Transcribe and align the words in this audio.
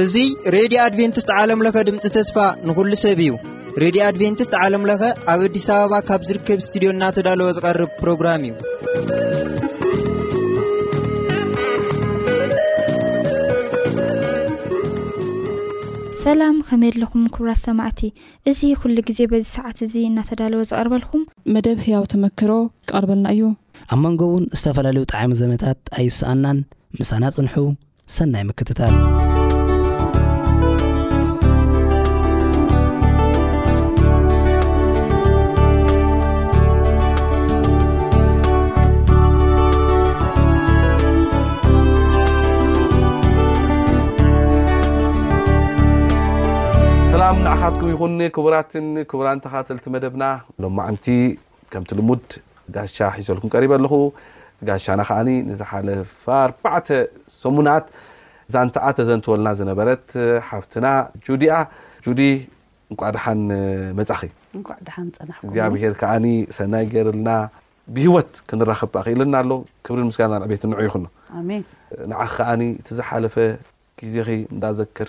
እዙ 0.00 0.24
ሬድዮ 0.54 0.78
ኣድቨንትስት 0.86 1.30
ዓለምለኸ 1.42 1.76
ድምፂ 1.88 2.04
ተስፋ 2.16 2.36
ንኹሉ 2.68 2.90
ሰብ 3.04 3.20
እዩ 3.26 3.32
ሬድዮ 3.82 4.00
ኣድቨንትስት 4.08 4.52
ዓለምለኸ 4.64 5.02
ኣብ 5.34 5.40
ኣዲስ 5.46 5.66
ኣበባ 5.76 5.94
ካብ 6.10 6.20
ዝርከብ 6.30 6.60
ስትድዮ 6.66 6.90
እናተዳለወ 6.96 7.50
ዝቐርብ 7.58 7.90
ፕሮግራም 8.02 8.44
እዩሰላም 16.18 16.56
ከመየ 16.68 16.92
ለኹም 17.00 17.24
ኩብራት 17.34 17.58
ሰማዕቲ 17.66 18.00
እዚ 18.50 18.60
ኩሉ 18.80 18.96
ግዜ 19.08 19.20
በዚ 19.32 19.44
ሰዓት 19.56 19.78
እዙ 19.86 19.94
እናተዳለወ 20.08 20.62
ዝቐርበልኩም 20.70 21.22
መደብ 21.54 21.78
ሕያው 21.86 22.02
ተመክሮ 22.12 22.50
ክቐርበልና 22.88 23.28
እዩ 23.36 23.44
ኣብ 23.92 23.98
መንጎውን 24.04 24.44
ዝተፈላለዩ 24.60 25.04
ጣዕሚ 25.14 25.32
ዘመታት 25.42 25.80
ኣይስኣናን 26.00 26.60
ምሳና 27.00 27.24
ጽንሑ 27.36 27.56
ሰናይ 28.16 28.44
ምክትታል 28.50 28.94
ንካትኩም 47.46 48.12
ይ 48.22 48.26
ክቡራት 48.36 48.72
ቡ 49.18 49.20
ተተቲ 49.42 49.86
መደብና 49.94 50.24
ሎ 50.62 50.66
ዓን 50.84 50.96
ከምቲ 51.72 51.90
ልሙድ 51.98 52.26
ጋሻ 52.74 52.96
ሒሰልኩም 53.18 53.50
ሪ 53.62 53.66
ኣለ 53.76 53.86
ጋሻና 54.68 55.02
ዝሓለፈ 55.60 56.22
ኣዕ 56.78 56.88
ሰሙናት 57.42 57.86
ዛን 58.54 58.68
ተዘንወልና 58.98 59.48
ዝነበረ 59.60 59.88
ፍትና 60.64 60.86
ድ 61.40 62.18
ንቋ 62.92 63.02
ድሓን 63.14 63.40
መፅኺ 63.98 64.20
ብሔር 65.74 65.94
ሰይ 66.58 66.94
ርና 67.08 67.28
ብሂወት 67.96 68.32
ክንራክክእልና 68.48 69.34
ኣ 69.42 69.44
ሪ 69.98 70.08
ስዕቤት 70.16 70.62
ይ 70.72 71.62
ከ 72.36 72.56
እ 72.68 72.94
ዝሓለፈ 72.98 73.34
ዜ 74.14 74.16
ዘከር 74.78 75.08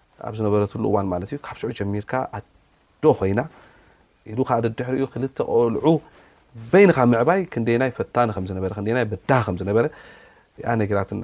ኣብ 0.27 0.33
ዝነበረትሉ 0.39 0.83
እዋን 0.91 1.07
ማለት 1.13 1.29
እዩ 1.31 1.37
ካብ 1.47 1.57
ስዑ 1.61 1.67
ጀሚርካ 1.79 2.11
ኣዶ 2.37 3.03
ኮይና 3.19 3.41
ኢሉ 4.31 4.39
ከ 4.47 4.51
ደ 4.65 4.69
ድሕሪኡ 4.79 5.05
ክልተ 5.13 5.37
ቆልዑ 5.53 5.87
በይንካ 6.71 6.97
ምዕባይ 7.11 7.41
ክንደይናይ 7.53 7.91
ፈታኒ 7.97 8.29
ከምዝበክደና 8.35 8.97
በዳ 9.11 9.29
ከምዝነበረ 9.45 9.85
ኣ 10.69 10.73
ነገራትና 10.81 11.23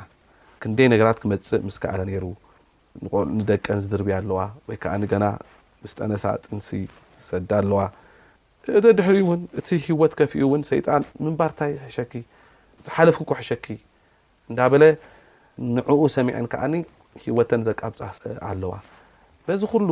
ክንደይ 0.64 0.88
ነገራት 0.94 1.18
ክመፅእ 1.24 1.62
ምስ 1.68 1.78
ክኣለ 1.84 2.02
ነይሩ 2.10 2.26
ንቆልዑ 3.04 3.26
ንደቀን 3.40 3.80
ዝድርብያ 3.86 4.16
ኣለዋ 4.22 4.40
ወይከዓኒ 4.70 5.04
ገና 5.14 5.26
ምስጠነሳ 5.82 6.26
ጥንሲ 6.46 6.70
ዝሰዳ 7.24 7.52
ኣለዋ 7.64 7.82
እደ 8.78 8.86
ድሕሪኡ 9.00 9.24
እውን 9.28 9.42
እቲ 9.60 9.68
ሂወት 9.88 10.14
ከፍኡ 10.20 10.40
እውን 10.48 10.62
ሰይጣን 10.72 11.04
ምንባርታይ 11.26 11.74
ሕሸኪ 11.88 12.14
ዝሓለፍክ 12.88 13.22
ኩ 13.30 13.36
ሕሸኪ 13.42 13.66
እንዳ 14.50 14.60
በለ 14.74 14.84
ንዕኡ 15.76 16.00
ሰሚዐን 16.16 16.46
ከዓኒ 16.54 16.74
ሂወተን 17.24 17.62
ዘቃብፃ 17.68 18.00
ኣለዋ 18.50 18.74
በዚ 19.48 19.62
ኩሉ 19.74 19.90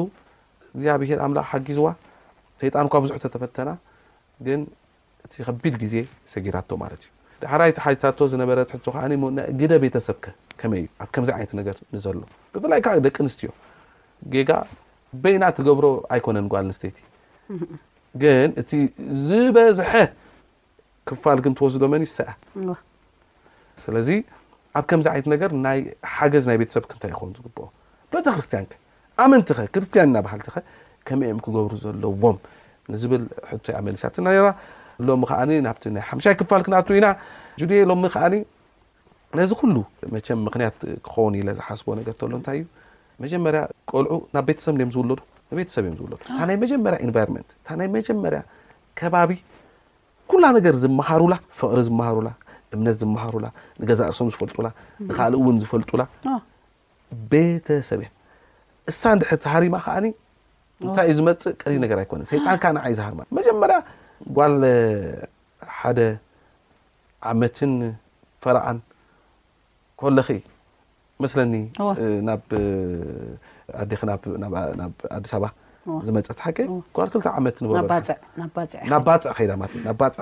እግዚኣብሄር 0.75 1.19
ኣምላክ 1.25 1.45
ሓጊዝዋ 1.51 1.87
ሰይጣንኳ 2.61 2.93
ብዙሕ 3.03 3.17
ተተፈተና 3.23 3.69
ግን 4.47 4.61
እቲ 5.25 5.33
ከቢድ 5.47 5.75
ግዜ 5.83 5.95
ሰጊራቶ 6.33 6.69
ማለት 6.83 7.01
እዩ 7.05 7.11
ዳሕራይቲ 7.43 7.77
ሓታቶ 7.85 8.19
ዝነበረ 8.31 8.59
ትሕቶ 8.69 8.85
ከዓ 8.95 9.01
ግደ 9.61 9.73
ቤተሰብከ 9.83 10.25
ከመይ 10.61 10.81
እዩ 10.83 10.87
ኣብ 11.03 11.09
ከምዚ 11.15 11.29
ዓይነት 11.37 11.51
ነገር 11.59 11.75
ዘሎ 12.03 12.17
ብፍላይ 12.53 12.79
ከዓ 12.85 12.93
ደቂ 13.07 13.17
ኣንስትዮ 13.25 13.49
ጌጋ 14.33 14.51
በይና 15.23 15.43
ትገብሮ 15.57 15.85
ኣይኮነን 16.15 16.47
ጓል 16.53 16.65
ንስተይቲ 16.71 16.97
ግን 18.23 18.49
እቲ 18.61 18.71
ዝበዝሐ 19.27 19.91
ክፋል 21.09 21.39
ግን 21.45 21.53
ተወስዶ 21.57 21.83
መኒ 21.93 22.03
ይሰአ 22.09 22.31
ስ 23.83 24.23
ኣብ 24.77 24.85
ከምዚ 24.89 25.07
ዓየት 25.13 25.27
ነገር 25.33 25.51
ናይ 25.65 25.77
ሓገዝ 26.15 26.45
ናይ 26.49 26.57
ቤተሰብክ 26.61 26.91
ንታይ 26.97 27.09
ይኸውን 27.13 27.31
ዝግብኦ 27.35 27.65
ቤተክርስትያን 28.13 28.65
ከ 28.71 28.73
ኣመንቲ 29.23 29.49
ኸ 29.57 29.59
ክርስትያን 29.75 30.07
ኢና 30.11 30.17
ባሃልት 30.25 30.47
ኸ 30.53 30.55
ከመይ 31.07 31.27
እኦም 31.31 31.39
ክገብሩ 31.45 31.73
ዘለዎም 31.83 32.37
ንዝብል 32.91 33.23
ሕቶይ 33.51 33.73
ኣመለሲያትና 33.79 34.27
ሎሚ 35.07 35.21
ከዓ 35.29 35.39
ናብቲ 35.67 35.83
ናይ 35.95 36.03
ሓምሻይ 36.09 36.33
ክፋልክናት 36.39 36.89
ኢና 36.99 37.07
ጁድ 37.61 37.71
ሎሚ 37.91 38.03
ከዓኒ 38.13 38.35
ነዚ 39.37 39.51
ኩሉ 39.59 39.75
መቸም 40.15 40.39
ምክንያት 40.47 40.75
ክኸውን 41.05 41.33
ኢ 41.39 41.41
ዝሓስቦ 41.59 41.87
ነገር 41.99 42.13
ሎ 42.31 42.33
እንታይ 42.39 42.57
እዩ 42.61 42.65
መጀመርያ 43.23 43.61
ቆልዑ 43.91 44.13
ናብ 44.35 44.45
ቤተሰብ 44.49 44.75
ዮም 44.81 44.91
ዝውለዱ 44.95 45.19
ንቤተሰብ 45.53 45.83
እዮ 45.89 45.93
ዝውለዱ 45.99 46.19
እታ 46.29 46.37
ናይ 46.49 46.57
መጀመርያ 46.63 46.97
ኤንቫሮመንት 47.07 47.49
እታ 47.59 47.67
ናይ 47.79 47.87
መጀመርያ 47.97 48.41
ከባቢ 48.99 49.31
ኩላ 50.31 50.45
ነገር 50.57 50.73
ዝመሃሩላ 50.83 51.33
ፍቅሪ 51.59 51.79
ዝመሃሩላ 51.87 52.29
እ 52.89 52.93
ዝሩ 52.99 53.95
ዛርሶም 53.99 54.27
ዝፈልጡ 54.33 54.57
ካ 55.15 55.29
ውን 55.45 55.57
ዝፈልጡላ 55.63 56.03
ቤተሰብያ 57.31 58.07
እሳድ 58.91 59.19
ሃሪማ 59.53 59.75
ከዓ 59.85 59.95
እንታይ 60.83 61.05
እዩ 61.11 61.15
ዝመፅእ 61.17 61.53
ቀሪ 61.61 61.73
ነር 61.81 61.99
ኣይኮነ 62.03 62.21
ይጣን 62.55 62.77
ዓ 62.85 62.87
ዝሃር 62.97 63.13
መጀመርያ 63.37 63.77
ጓል 64.37 64.55
ሓደ 65.79 65.99
ዓመትን 67.31 67.73
ፈረኣን 68.45 68.77
ኮለ 70.01 70.17
መኒ 71.23 71.53
ኣዲ 73.81 73.93
ባ 75.43 75.47
ዝመፀት 76.07 76.37
ሓ 76.45 76.51
ጓል 76.97 77.09
ክ 77.23 77.25
ዓመት 77.39 77.57
ናብ 77.63 78.53
ባፅ 79.09 79.79
ብፅ 79.81 80.21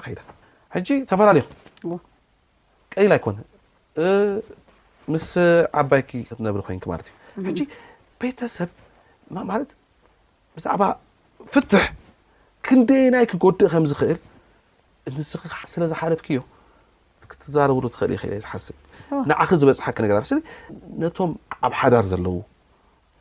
ከ 0.72 0.81
ተፈላለኹም 1.12 1.52
ቀይላ 2.98 3.14
ኣይኮነ 3.20 3.38
ምስ 5.12 5.28
ዓባይ 5.81 6.02
ክትነብሪ 6.09 6.59
ኮን 6.68 6.80
ማት 6.92 7.08
እዩ 7.50 7.58
ሕ 7.70 7.72
ቤተሰብ 8.22 8.70
ማት 9.52 9.70
ብዛዕባ 10.56 10.84
ፍትሕ 11.54 11.86
ክንደይ 12.66 13.06
ናይ 13.16 13.26
ክጎድእ 13.31 13.70
ከምዝክእል 13.74 14.20
ንስ 15.18 15.31
ስለዝሓለፍኪ 15.74 16.28
ዮ 16.38 16.42
ክትዛረብሩ 17.31 17.84
ትክእል 17.96 18.31
እ 18.40 18.42
ዝሓስብ 18.46 18.76
ንዓ 19.31 19.40
ዝበፅሐክ 19.62 19.98
ራስ 20.18 20.31
ነቶም 21.02 21.31
ኣብ 21.66 21.74
ሓዳር 21.80 22.06
ዘለዎ 22.12 22.36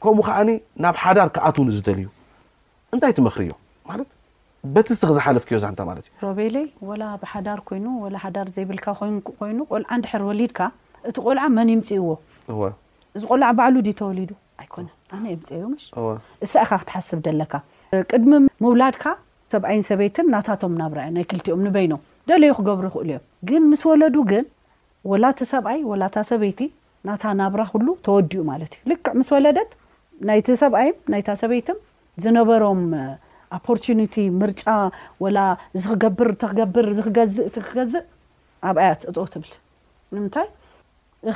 ከምኡ 0.02 0.22
ከዓኒ 0.28 0.50
ናብ 0.82 0.94
ሓዳር 1.02 1.28
ክኣትዉን 1.36 1.68
ዝደልዩ 1.76 2.06
እንታይ 2.94 3.12
ትመክሪ 3.18 3.42
እዮ 3.52 3.52
በትስክ 4.74 5.10
ዝሓለፍክዮዛንታማት 5.16 5.96
እዩ 6.02 6.10
ቶቤለይ 6.22 6.66
ወላ 6.88 7.04
ብሓዳር 7.22 7.60
ኮይኑ 7.68 7.86
ወላ 8.02 8.16
ሓዳር 8.24 8.46
ዘይብልካ 8.56 8.86
ኮይኑ 9.38 9.58
ቆልዓ 9.72 9.90
ንድሕር 10.00 10.22
ወሊድካ 10.28 10.60
እቲ 11.08 11.16
ቆልዓ 11.26 11.44
መን 11.56 11.68
ይምፅእዎ 11.72 12.10
እዚ 13.16 13.22
ቆልዓ 13.32 13.48
ባዕሉ 13.58 13.76
ድ 13.86 13.92
ተወሊዱ 14.00 14.30
ኣይኮነ 14.62 14.86
ኣነ 15.16 15.24
የምፅዮ 15.32 15.64
እሳካ 16.46 16.70
ክትሓስብ 16.82 17.20
ዘለካ 17.26 17.54
ቅድሚ 18.10 18.32
ምውላድካ 18.64 19.04
ሰብኣይን 19.54 19.82
ሰበይትን 19.90 20.30
ናታቶም 20.34 20.74
ናብራ 20.82 20.98
እዮ 21.08 21.12
ናይ 21.16 21.24
ክልቲኦም 21.32 21.64
ንበይኖም 21.66 22.00
ደለዩ 22.30 22.52
ክገብሩ 22.58 22.84
ይክእሉ 22.90 23.08
እዮም 23.10 23.24
ግን 23.50 23.62
ምስ 23.72 23.82
ወለዱ 23.90 24.16
ግን 24.30 24.46
ወላቲ 25.12 25.40
ሰብኣይ 25.54 25.80
ወላታ 25.90 26.16
ሰበይቲ 26.30 26.60
ናታ 27.08 27.22
ናብራ 27.40 27.62
ኩሉ 27.72 27.88
ተወዲኡ 28.06 28.40
ማለት 28.52 28.72
እዩ 28.78 28.86
ልክዕ 28.92 29.12
ምስ 29.20 29.30
ወለደት 29.36 29.70
ናይቲ 30.30 30.48
ሰብኣይ 30.64 30.90
ናይታ 31.14 31.28
ሰበይት 31.42 31.70
ዝነበሮም 32.22 32.80
ኣፖርቲ 33.56 33.86
ምርጫ 34.40 34.64
ወላ 35.24 35.38
ዝክገብር 35.84 36.28
እተክገብር 36.34 36.86
ዝክገዝእ 36.98 37.46
ክገዝእ 37.66 38.04
ኣብ 38.68 38.76
ኣያት 38.82 39.00
እጥዉትብል 39.10 39.52
ንምንታይ 40.14 40.48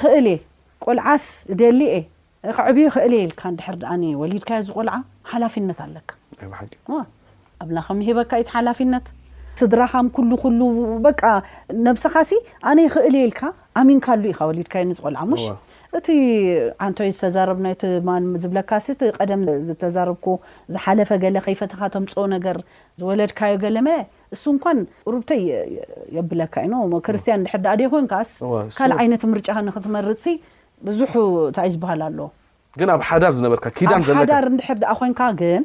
ክእልእየ 0.02 0.38
ቆልዓስ 0.86 1.24
ደሊ 1.60 1.80
እየ 1.96 2.02
ክዕብዮ 2.56 2.86
ክእል 2.94 3.14
ልካ 3.32 3.42
ንድሕር 3.52 3.76
ኣ 3.92 3.94
ወሊድካዮ 4.20 4.60
ዝቆልዓ 4.68 4.94
ሓላፊነት 5.32 5.78
ኣለካ 5.86 6.10
ኣብና 7.62 7.76
ከመሂበካ 7.86 8.30
እይቲ 8.38 8.48
ሓላፊነት 8.56 9.06
ስድራኻም 9.60 10.06
ኩሉ 10.16 10.30
ኩሉ 10.42 10.60
በቃ 11.08 11.22
ነብስኻሲ 11.86 12.30
ኣነ 12.70 12.78
ክእል 12.94 13.14
ኢልካ 13.26 13.40
ኣሚንካሉ 13.80 14.22
ኢኻ 14.32 14.38
ወሊድካዮ 14.50 14.84
ዝቆልዓ 14.98 15.20
እቲ 15.98 16.08
ሓንተይ 16.84 17.10
ዝተዛረብ 17.18 17.58
ና 17.64 17.68
ዝብለካ 18.42 18.70
ሲ 18.84 18.94
ቲ 19.00 19.04
ቀደም 19.18 19.42
ዝተዛረብኩ 19.68 20.26
ዝሓለፈ 20.72 21.10
ገለ 21.22 21.36
ከይፈትኻ 21.44 21.80
ተምፅኦ 21.94 22.24
ነገር 22.34 22.56
ዝወለድካዮ 23.00 23.54
ገለ 23.62 23.76
መ 23.86 23.90
እሱ 24.34 24.42
እንኳን 24.54 24.78
ሩብተይ 25.14 25.42
የብለካ 26.16 26.54
ኢኖ 26.66 26.74
ክርስትያን 27.06 27.40
ንድሕርዳኣ 27.42 27.72
ደይ 27.80 27.88
ኮይንካስ 27.94 28.30
ካል 28.78 28.92
ዓይነት 29.00 29.22
ምርጫ 29.34 29.48
ንክትመርፅሲ 29.68 30.26
ብዙሕ 30.88 31.12
እንታዩ 31.46 31.70
ዝበሃል 31.76 32.02
ኣሎግ 32.08 32.90
ኣብ 32.96 33.04
ሓዳር 33.10 33.32
ዝነበርካኣ 33.38 33.78
ሓዳር 34.18 34.46
ንድሕር 34.56 34.78
ዳኣ 34.82 34.92
ኮንካ 35.00 35.20
ግን 35.40 35.64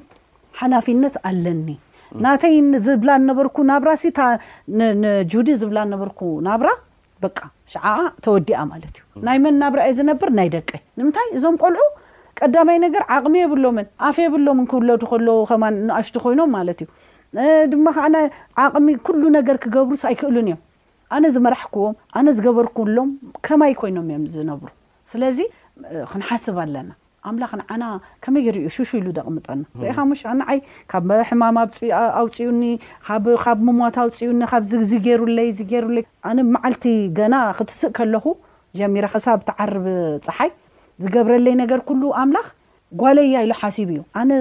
ሓላፊነት 0.59 1.17
ኣለኒ 1.31 1.67
ናተይ 2.27 2.55
ዝብላ 2.85 3.09
ነበርኩ 3.29 3.57
ናብራ 3.71 3.89
ሲ 4.05 4.13
ንጁዲ 5.03 5.49
ዝብላ 5.63 5.77
ነበርኩ 5.95 6.19
ናብራ 6.47 6.69
በቃ 7.25 7.39
ሸ 7.73 7.77
ተወዲያ 8.25 8.57
ማለት 8.71 8.93
እዩ 8.99 9.21
ናይ 9.27 9.37
መንናብርኣይ 9.45 9.91
ዝነብር 9.99 10.29
ናይ 10.39 10.47
ደቀይ 10.55 10.81
ንምንታይ 10.99 11.27
እዞም 11.37 11.55
ቆልዑ 11.63 11.83
ቀዳማይ 12.39 12.77
ነገር 12.85 13.03
ዓቕሚ 13.15 13.35
የብሎምን 13.43 13.87
ኣፍ 14.07 14.17
የብሎምን 14.23 14.65
ክውለዱ 14.71 15.01
ከለዉ 15.11 15.35
ከማ 15.49 15.63
ንኣሽቱ 15.87 16.15
ኮይኖም 16.25 16.51
ማለት 16.57 16.79
እዩ 16.85 16.87
ድማ 17.73 17.87
ከዓ 17.97 18.05
ዓቕሚ 18.65 18.87
ኩሉ 19.09 19.21
ነገር 19.37 19.57
ክገብሩ 19.65 19.95
ኣይክእሉን 20.11 20.47
እዮም 20.51 20.61
ኣነ 21.15 21.23
ዝመራሕክዎም 21.35 21.95
ኣነ 22.19 22.27
ዝገበርክሎም 22.37 23.11
ከማይ 23.47 23.75
ኮይኖም 23.83 24.07
እዮም 24.11 24.25
ዝነብሩ 24.35 24.69
ስለዚ 25.13 25.39
ክንሓስብ 26.11 26.57
ኣለና 26.63 26.89
ኣምላኽን 27.29 27.61
ዓና 27.73 27.83
ከመይ 28.23 28.45
ርዩ 28.55 28.67
ሽሹ 28.75 28.89
ኢሉ 28.99 29.07
ደቕምጠና 29.17 29.61
ኣኻሙሽ 29.91 30.21
ኣንዓይ 30.31 30.59
ካብ 30.91 31.09
ሕማም 31.29 31.57
ኣውፅኡኒ 32.21 32.61
ካብ 33.47 33.59
ምሞት 33.67 33.97
ኣውፅኡኒ 34.03 34.39
ካብዝገሩለይ 34.53 35.49
ዝሩለይ 35.59 36.05
ኣነ 36.29 36.37
መዓልቲ 36.53 36.85
ገና 37.19 37.35
ክትስእ 37.59 37.93
ከለኹ 37.99 38.25
ጀሚራ 38.79 39.05
ክሳብ 39.13 39.39
ተዓርብ 39.49 39.85
ፀሓይ 40.25 40.51
ዝገብረለይ 41.03 41.55
ነገር 41.63 41.79
ኩሉ 41.89 42.01
ኣምላኽ 42.21 42.47
ጓለያ 43.01 43.41
ኢሉ 43.45 43.51
ሓሲብ 43.59 43.89
እዩ 43.93 43.99
ኣነ 44.19 44.31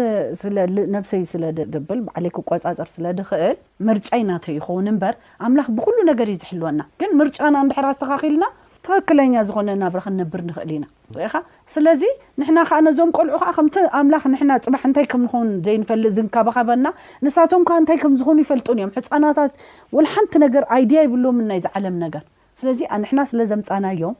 ነብሰይ 0.95 1.21
ስለ 1.33 1.43
ብል 1.89 2.01
በዕለይ 2.07 2.31
ክቆፃፀር 2.37 2.89
ስለ 2.95 3.05
ድክእል 3.19 3.57
ምርጫ 3.89 4.09
ኢናተ 4.23 4.47
ይኸውን 4.57 4.87
ምበር 4.95 5.15
ኣምላኽ 5.47 5.67
ብኩሉ 5.77 5.97
ነገር 6.11 6.29
እዩ 6.33 6.39
ዝሕልወና 6.45 6.81
ግን 7.03 7.11
ምርጫና 7.21 7.55
ንድሕራ 7.67 7.87
ኣዝተኻኪልና 7.95 8.45
ትክክለኛ 8.87 9.33
ዝኾነ 9.47 9.69
ናብረክ 9.83 10.07
ነብር 10.19 10.41
ንኽእል 10.49 10.71
ኢና 10.75 10.85
ሪኻ 11.17 11.35
ስለዚ 11.75 12.03
ንሕና 12.41 12.59
ከዓ 12.69 12.77
ነዞም 12.87 13.11
ቆልዑ 13.17 13.35
ከ 13.43 13.47
ከምቲ 13.57 13.75
ኣምላኽ 13.99 14.23
ፅባሕ 14.65 14.83
እንታይ 14.89 15.07
ከምንን 15.13 15.49
ዘይንፈልጥ 15.67 16.13
ዝካበካበና 16.17 16.87
ንሳቶም 17.25 17.63
ካ 17.71 17.79
እንታይ 17.81 17.99
ከም 18.03 18.15
ዝኾኑ 18.21 18.37
ይፈልጡን 18.45 18.79
እዮም 18.81 18.93
ሕፃናታት 18.97 19.53
ወ 19.97 20.05
ሓንቲ 20.15 20.33
ነገር 20.45 20.65
ኣይድያ 20.77 21.01
ይብሎዎም 21.07 21.39
ናይ 21.51 21.61
ዝ 21.65 21.71
ዓለም 21.81 21.97
ነገር 22.05 22.23
ስለዚ 22.63 22.81
ንሕና 23.03 23.21
ስለ 23.33 23.41
ዘምፃና 23.51 23.85
እዮም 23.97 24.15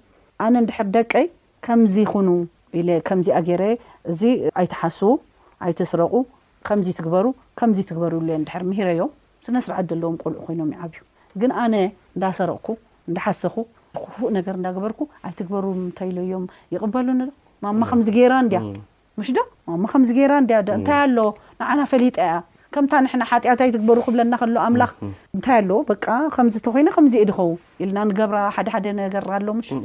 ኣነ 0.47 0.55
ንድሕር 0.65 0.89
ደቀይ 0.99 1.27
ከምዚ 1.69 1.97
ኩኑ 2.13 2.29
ኢ 2.81 2.85
ከምዚኣገይረ 3.09 3.65
እዚ 4.11 4.21
ኣይትሓስ 4.61 5.01
ኣይትስረቁ 5.67 6.15
ከምዚ 6.69 6.89
ትግበሩ 7.01 7.27
ከምዚ 7.59 7.79
ትግበሩል 7.93 8.29
ንድር 8.45 8.63
ምሂሮዮም 8.71 9.11
ስነስርዓት 9.45 9.85
ዘለዎም 9.91 10.17
ቆልዑ 10.23 10.41
ኮይኖም 10.47 10.71
ይዓብዩ 10.77 11.01
ግን 11.41 11.51
ኣነ 11.63 11.75
እንዳሰረቕኩ 12.15 12.69
እንዳሓሰኩ 13.11 13.55
ክፉእ 14.05 14.31
ነገር 14.39 14.55
እንዳገበርኩ 14.61 14.99
ኣይትግበሩ 15.27 15.67
ተይለዮም 15.99 16.45
ይቕበሉዶ 16.75 17.27
ማማ 17.65 17.83
ከምዚ 17.91 18.09
ገይራ 18.17 18.35
እንድያ 18.45 18.59
ምሽ 19.19 19.29
ዶ 19.37 19.41
ማ 19.83 19.87
ከምዚ 19.93 20.11
ገራ 20.19 20.33
ያ 20.55 20.59
እንታይ 20.79 20.99
ኣለ 21.07 21.19
ንዓና 21.61 21.81
ፈሊጠ 21.93 22.17
ያ 22.31 22.35
ከምታ 22.75 22.93
ና 23.21 23.25
ሓጢኣታይ 23.31 23.71
ትግበሩ 23.75 23.99
ክብለና 24.07 24.35
ከሎ 24.41 24.57
ኣምላኽ 24.67 24.91
እንታይ 25.35 25.57
ኣለ 25.63 25.71
በ 25.89 25.93
ከምዝተኮይነ 26.37 26.89
ከምዚየ 26.97 27.25
ድኸው 27.31 27.51
ኢልና 27.83 27.99
ንገብራ 28.11 28.39
ሓደሓደ 28.57 28.87
ነገርኣሎ 29.03 29.49
ሽ 29.69 29.79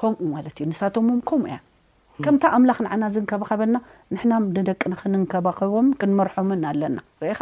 ከምኡ 0.00 0.20
ማለት 0.34 0.54
እዩ 0.58 0.66
ንሳቶሞም 0.72 1.18
ከምኡ 1.30 1.48
ያ 1.54 1.58
ከምታ 2.24 2.44
ኣምላኽ 2.56 2.78
ንዓና 2.84 3.04
ዝንከባኸበልና 3.14 3.78
ንሕና 4.14 4.32
ንደቅና 4.56 4.92
ክንንከባኸቦም 5.02 5.88
ክንመርሖምን 6.00 6.62
ኣለና 6.70 6.96
ርኢኻ 7.24 7.40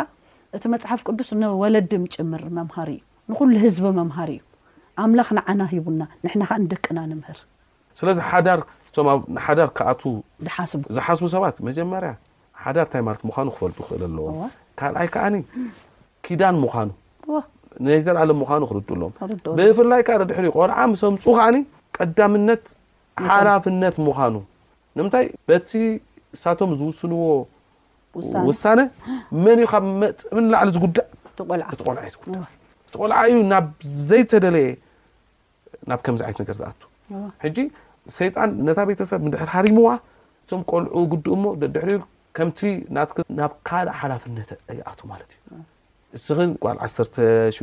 እቲ 0.59 0.65
መፅሓፍ 0.75 1.01
ቅዱስ 1.09 1.29
ንወለድ 1.43 1.93
ምጭምር 2.05 2.45
መምሃር 2.59 2.89
እዩ 2.95 3.01
ንኩሉ 3.31 3.51
ህዝቢ 3.65 3.85
መምሃር 4.01 4.31
እዩ 4.37 4.41
ኣላክንዓና 5.05 5.61
ሂቡና 5.73 6.03
ና 6.43 6.57
ንደቀና 6.63 6.99
ንምር 7.11 7.39
ስለዚ 8.01 8.19
ዳር 8.47 8.61
ሓዳር 9.47 9.69
ኣ 9.91 9.95
ዝሓስቡ 10.97 11.27
ሰባት 11.35 11.57
መጀመርያ 11.69 12.11
ሓዳር 12.65 12.85
እንታይ 12.89 13.03
ማለት 13.09 13.21
ኑ 13.27 13.31
ክፈልጡ 13.55 13.79
ክእል 13.89 14.03
ኣለዎ 14.09 14.25
ካኣይ 14.81 15.09
ከዓ 15.15 15.23
ኪዳን 16.27 16.57
ምኳኑ 16.65 16.89
ናይ 17.87 18.01
ዘለለ 18.07 18.31
ምኑ 18.41 18.63
ክርጡ 18.71 18.89
ሎዎም 19.01 19.13
ብፍላይ 19.59 20.01
ከ 20.07 20.17
ድሪ 20.31 20.47
ቆልዓ 20.59 20.79
ሰምፁ 21.03 21.23
ከዓ 21.39 21.47
ቀዳምነት 21.97 22.65
ሓላፍነት 23.31 23.97
ምኳኑ 24.07 24.35
ምንታይ 24.99 25.27
በቲ 25.49 25.71
ሳቶም 26.43 26.71
ዝውስንዎ 26.81 27.23
ውሳነ 28.49 28.81
መን 29.45 29.61
ላዕሊ 30.53 30.69
ዝጉዳእእቲ 30.77 31.81
ቆልዓ 31.87 32.05
ተቆልዓ 32.95 33.19
ዩ 33.33 33.37
ናብ 33.53 33.67
ዘይተደለየ 34.11 34.69
ናብ 35.91 36.01
ከምዚ 36.07 36.21
ዓይነት 36.29 36.41
ነገር 36.43 36.55
ዝኣ 36.61 36.71
ሰይጣን 38.19 38.51
ነታ 38.67 38.81
ቤተሰብ 38.91 39.25
ድር 39.33 39.43
ሃሪሙዋ 39.55 39.89
እ 40.53 40.59
ቆልዑ 40.71 40.95
ጉእ 41.11 41.69
ድሪ 41.75 41.91
ከምቲ 42.37 42.61
ናብ 43.41 43.53
ካልእ 43.69 43.93
ሓላፍነ 44.01 44.37
ኣቱ 44.91 45.01
ማ 45.11 45.19
ዩ 45.21 45.23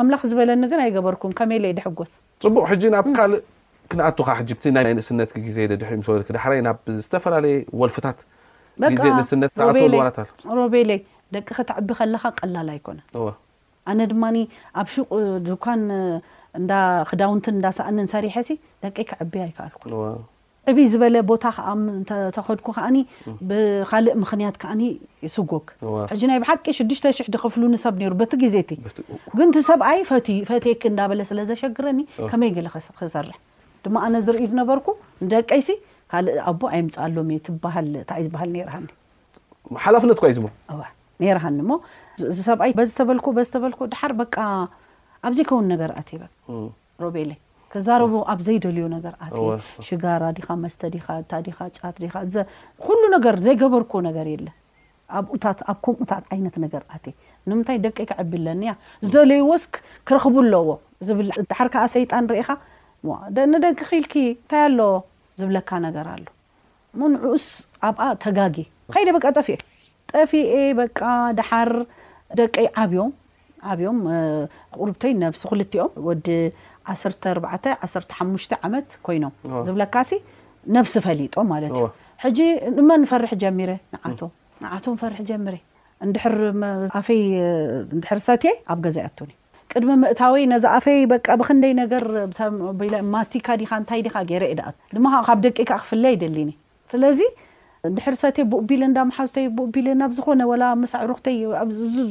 ኣምላክ 0.01 0.21
ዝበለኒ 0.29 0.63
ኣይገበርኩም 0.85 1.31
ከመይ 1.39 1.59
ይ 1.71 1.73
ድጎስ 1.79 2.11
ፅቡቅ 2.45 2.67
ናብ 2.95 3.07
ካእ 3.17 3.31
ክነኣቱካ 3.91 4.29
ቲ 4.63 4.73
ንእስነት 4.75 5.31
ዜ 5.57 5.67
ድወ 5.73 6.19
ብ 6.83 6.85
ዝፈላለየ 7.05 7.57
ወልፍታ 7.81 8.07
ዜሮቤለይ 10.45 10.99
ደቂ 11.35 11.47
ክትዕቢ 11.57 11.89
ከለካ 11.99 12.23
ቀላል 12.39 12.69
ኣይኮነ 12.75 12.99
ኣነ 13.91 13.99
ድማ 14.11 14.23
ኣብ 14.81 14.87
ሹቅ 14.93 15.09
ድኳን 15.47 15.81
ክዳውንትን 17.09 17.55
እዳሰኣንን 17.59 18.07
ሰሪሐሲ 18.15 18.49
ደቂ 18.83 18.95
ክዕቢ 19.09 19.33
ኣይከኣልኩም 19.47 19.91
ዕብ 20.69 20.77
ዝበለ 20.93 21.15
ቦታ 21.29 21.43
ከዓ 21.57 21.69
ተኸድኩ 22.35 22.67
ከዓኒ 22.77 22.97
ብካልእ 23.49 24.13
ምክንያት 24.23 24.55
ከዓኒ 24.61 24.81
ስጎግ 25.35 25.65
ሕጂ 26.11 26.21
ናይ 26.29 26.39
ብሓቂ 26.43 26.65
6ዱሽተሽ0 26.79 27.29
ድክፍሉ 27.35 27.61
ኒሰብ 27.73 27.93
ነይሩ 28.01 28.11
በቲ 28.19 28.31
ግዜ 28.43 28.55
እቲ 28.65 28.71
ግን 29.37 29.47
ቲ 29.57 29.63
ሰብኣይ 29.69 29.99
ፈቴክ 30.49 30.81
እዳበለ 30.89 31.21
ስለዘሸግረኒ 31.31 31.99
ከመይ 32.31 32.51
ክሰርሕ 32.99 33.37
ድማ 33.85 33.95
ኣነ 34.07 34.15
ዝርእዩ 34.25 34.45
ዝነበርኩ 34.53 34.87
ንደቀይሲ 35.25 35.69
ካእ 36.13 36.29
ኣቦ 36.51 36.61
ኣይምፃሎ 36.75 37.15
እ 37.27 37.41
ዝበሃል 37.47 37.87
ርሃኒሓላፍነት 38.69 40.19
ይ 41.25 41.29
ርሃኒ 41.37 41.57
ሞ 41.69 41.71
እዚ 42.31 42.37
ሰብኣይ 42.49 42.71
በዝተበል 42.77 43.19
ዝተበልኩ 43.47 43.79
ድሓር 43.93 44.11
በ 44.19 44.23
ኣብዘይከውን 45.27 45.65
ነገር 45.73 45.89
ኣ 45.97 46.01
ይ 46.13 46.17
በ 46.21 47.25
ክዛረቡ 47.73 48.13
ኣብ 48.31 48.39
ዘይደልዩ 48.47 48.83
ነገር 48.95 49.13
ኣ 49.25 49.57
ሽጋራ 49.87 50.23
ዲኻ 50.37 50.47
መስተ 50.63 50.81
ዲካ 50.95 51.05
እታ 51.21 51.31
ዲኻ 51.45 51.57
ጫት 51.77 51.95
ዲካ 52.03 52.13
ኩሉ 52.85 53.01
ነገር 53.15 53.35
ዘይገበርክዎ 53.45 53.99
ነገር 54.09 54.25
የለን 54.33 54.55
ትኣብ 55.43 55.77
ከምኡታት 55.85 56.25
ዓይነት 56.33 56.55
ነገር 56.65 56.83
ኣ 56.95 56.99
ንምንታይ 57.49 57.77
ደቀይ 57.85 58.05
ክዕቢኣለኒያ 58.09 58.71
ዝደልዩ 59.05 59.39
ወስክ 59.51 59.73
ክረክቡ 60.09 60.35
ኣለዎ 60.45 60.69
ዝብል 61.07 61.29
ድሓር 61.51 61.69
ከዓ 61.73 61.83
ሰይጣ 61.95 62.11
ንርኢኻ 62.25 62.49
ነደኪ 63.53 63.79
ኺኢልኪ 63.89 64.15
እንታይ 64.33 64.63
ኣሎ 64.67 64.81
ዝብለካ 65.41 65.69
ነገር 65.87 66.07
ኣሎ 66.15 66.25
ምን 66.99 67.11
ዕኡስ 67.25 67.47
ኣብኣ 67.89 68.03
ተጋጊ 68.23 68.55
ከይደ 68.93 69.09
በቃ 69.17 69.25
ጠፍኤ 69.37 69.55
ጠፊኤ 70.13 70.53
በቃ 70.81 70.99
ድሓር 71.39 71.69
ደቀይ 72.39 72.67
ዓብዮም 72.83 73.11
ዓብዮም 73.71 73.99
ቁርብተይ 74.79 75.11
ነብሲ 75.23 75.41
ክልቲኦም 75.51 75.91
ወዲ 76.09 76.27
141ሓ 76.91 78.49
ዓመት 78.67 78.87
ኮይኖም 79.07 79.33
ዝብለካሲ 79.67 80.11
ነብሲ 80.75 80.93
ፈሊጦ 81.05 81.35
ማለት 81.51 81.71
ዩ 81.81 81.83
ሕጂ 82.23 82.39
እመን 82.83 83.03
ፈርሒ 83.11 83.31
ጀሚረ 83.43 83.71
ንዓቶ 84.63 84.85
ፈርሕ 85.01 85.19
ጀሚር 85.29 85.55
ኣፈይ 86.99 87.21
ድር 88.03 88.19
ሰት 88.27 88.43
ኣብ 88.71 88.77
ገዛያቱኒ 88.85 89.31
ቅድሚ 89.71 89.91
ምእታወ 90.01 90.33
ነዚ 90.51 90.63
ኣፈይ 90.77 90.99
ብክንደይ 91.39 91.73
ነገር 91.81 92.03
ማስካ 93.15 93.47
ዲካእንታይ 93.61 94.01
ዲካ 94.07 94.15
ገይረ 94.31 94.45
ድማ 94.95 95.05
ካብ 95.27 95.39
ደቂ 95.45 95.57
ካ 95.69 95.73
ክፍለ 95.83 96.03
ኣይደሊኒ 96.13 96.51
ስለዚ 96.93 97.19
ንድሕር 97.91 98.15
ሰት 98.21 98.37
ብኡቢል 98.49 98.81
እንዳመሓዝተ 98.89 99.37
ብቢል 99.57 99.85
ናብ 100.01 100.11
ዝኾነ 100.17 100.41
መሳዕሩክተ 100.81 101.27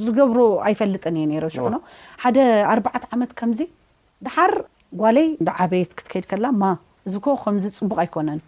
ዝገብሩ 0.05 0.39
ኣይፈልጥን 0.69 1.19
እየ 1.25 1.43
ሽኖ 1.57 1.77
ሓደ 2.23 2.39
ኣዓ 2.71 2.77
ዓመት 3.17 3.33
ከምዚ 3.41 3.61
ዳሓር 4.27 4.53
ጓለይ 5.01 5.27
እዳ 5.41 5.49
ዓበየት 5.65 5.91
ክትከይድ 5.99 6.25
ከላ 6.31 6.45
ማ 6.61 6.71
እዚ 7.09 7.15
ኮ 7.25 7.37
ከምዚ 7.45 7.65
ፅቡቅ 7.77 7.97
ኣይኮነኒ 8.03 8.41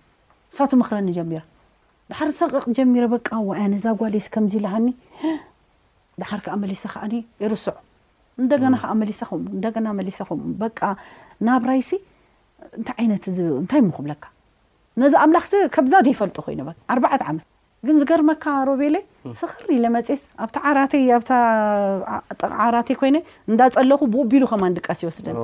ሳቱ 0.56 0.70
ምክረኒ 0.80 1.08
ጀሚረ 1.18 1.40
ዳሓር 2.10 2.30
ሰቕቕ 2.40 2.64
ጀሚረ 2.78 3.04
በቃ 3.14 3.28
ዋያ 3.48 3.62
ነዛ 3.74 3.84
ጓሌይስ 4.00 4.26
ከምዚ 4.34 4.52
ልሃኒ 4.64 4.88
ድሓር 6.22 6.40
ከዓ 6.46 6.54
መሊሰ 6.64 6.82
ከዓኒ 6.94 7.14
ይርስዑ 7.44 7.76
እንደገና 8.42 8.74
ከዓ 8.82 8.92
መሊሰኹም 9.02 9.42
እንደገና 9.54 9.86
መሊሰኹም 10.00 10.40
በቃ 10.62 10.78
ናብ 11.48 11.62
ራይሲ 11.70 11.90
ንታይ 12.80 12.96
ዓይነትእንታይ 13.02 13.80
ምክብለካ 13.88 14.22
ነዚ 15.02 15.12
ኣምላኽስ 15.24 15.52
ከብዛ 15.76 15.94
ደ 16.06 16.12
ይፈልጦ 16.14 16.36
ኮይኑ 16.46 16.60
ኣርባዓት 16.94 17.22
ዓመት 17.30 17.46
ግን 17.86 17.96
ዝገርመካ 18.00 18.44
ሮ 18.68 18.72
ቤለ 18.80 18.96
ስኽሪ 19.38 19.68
ለመፅስ 19.84 20.20
ኣብታ 20.44 20.56
ዓራተይ 20.70 21.04
ኣብ 21.16 21.22
ዓራተይ 22.66 22.96
ኮይነ 23.00 23.16
እንዳፀለኹ 23.50 24.00
ብቢሉ 24.12 24.42
ከማ 24.50 24.62
ድቃሲ 24.76 25.00
ይወስደኒ 25.04 25.36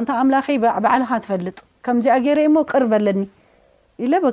ኣንታ 0.00 0.10
ኣምላኸይ 0.24 0.56
በዓልኻ 0.64 1.10
ትፈልጥ 1.24 1.58
ከምዚኣ 1.86 2.14
ገይረ 2.26 2.38
እሞ 2.48 2.56
ቅርበለኒ 2.72 3.20
ኢለ 4.04 4.14
በ 4.24 4.26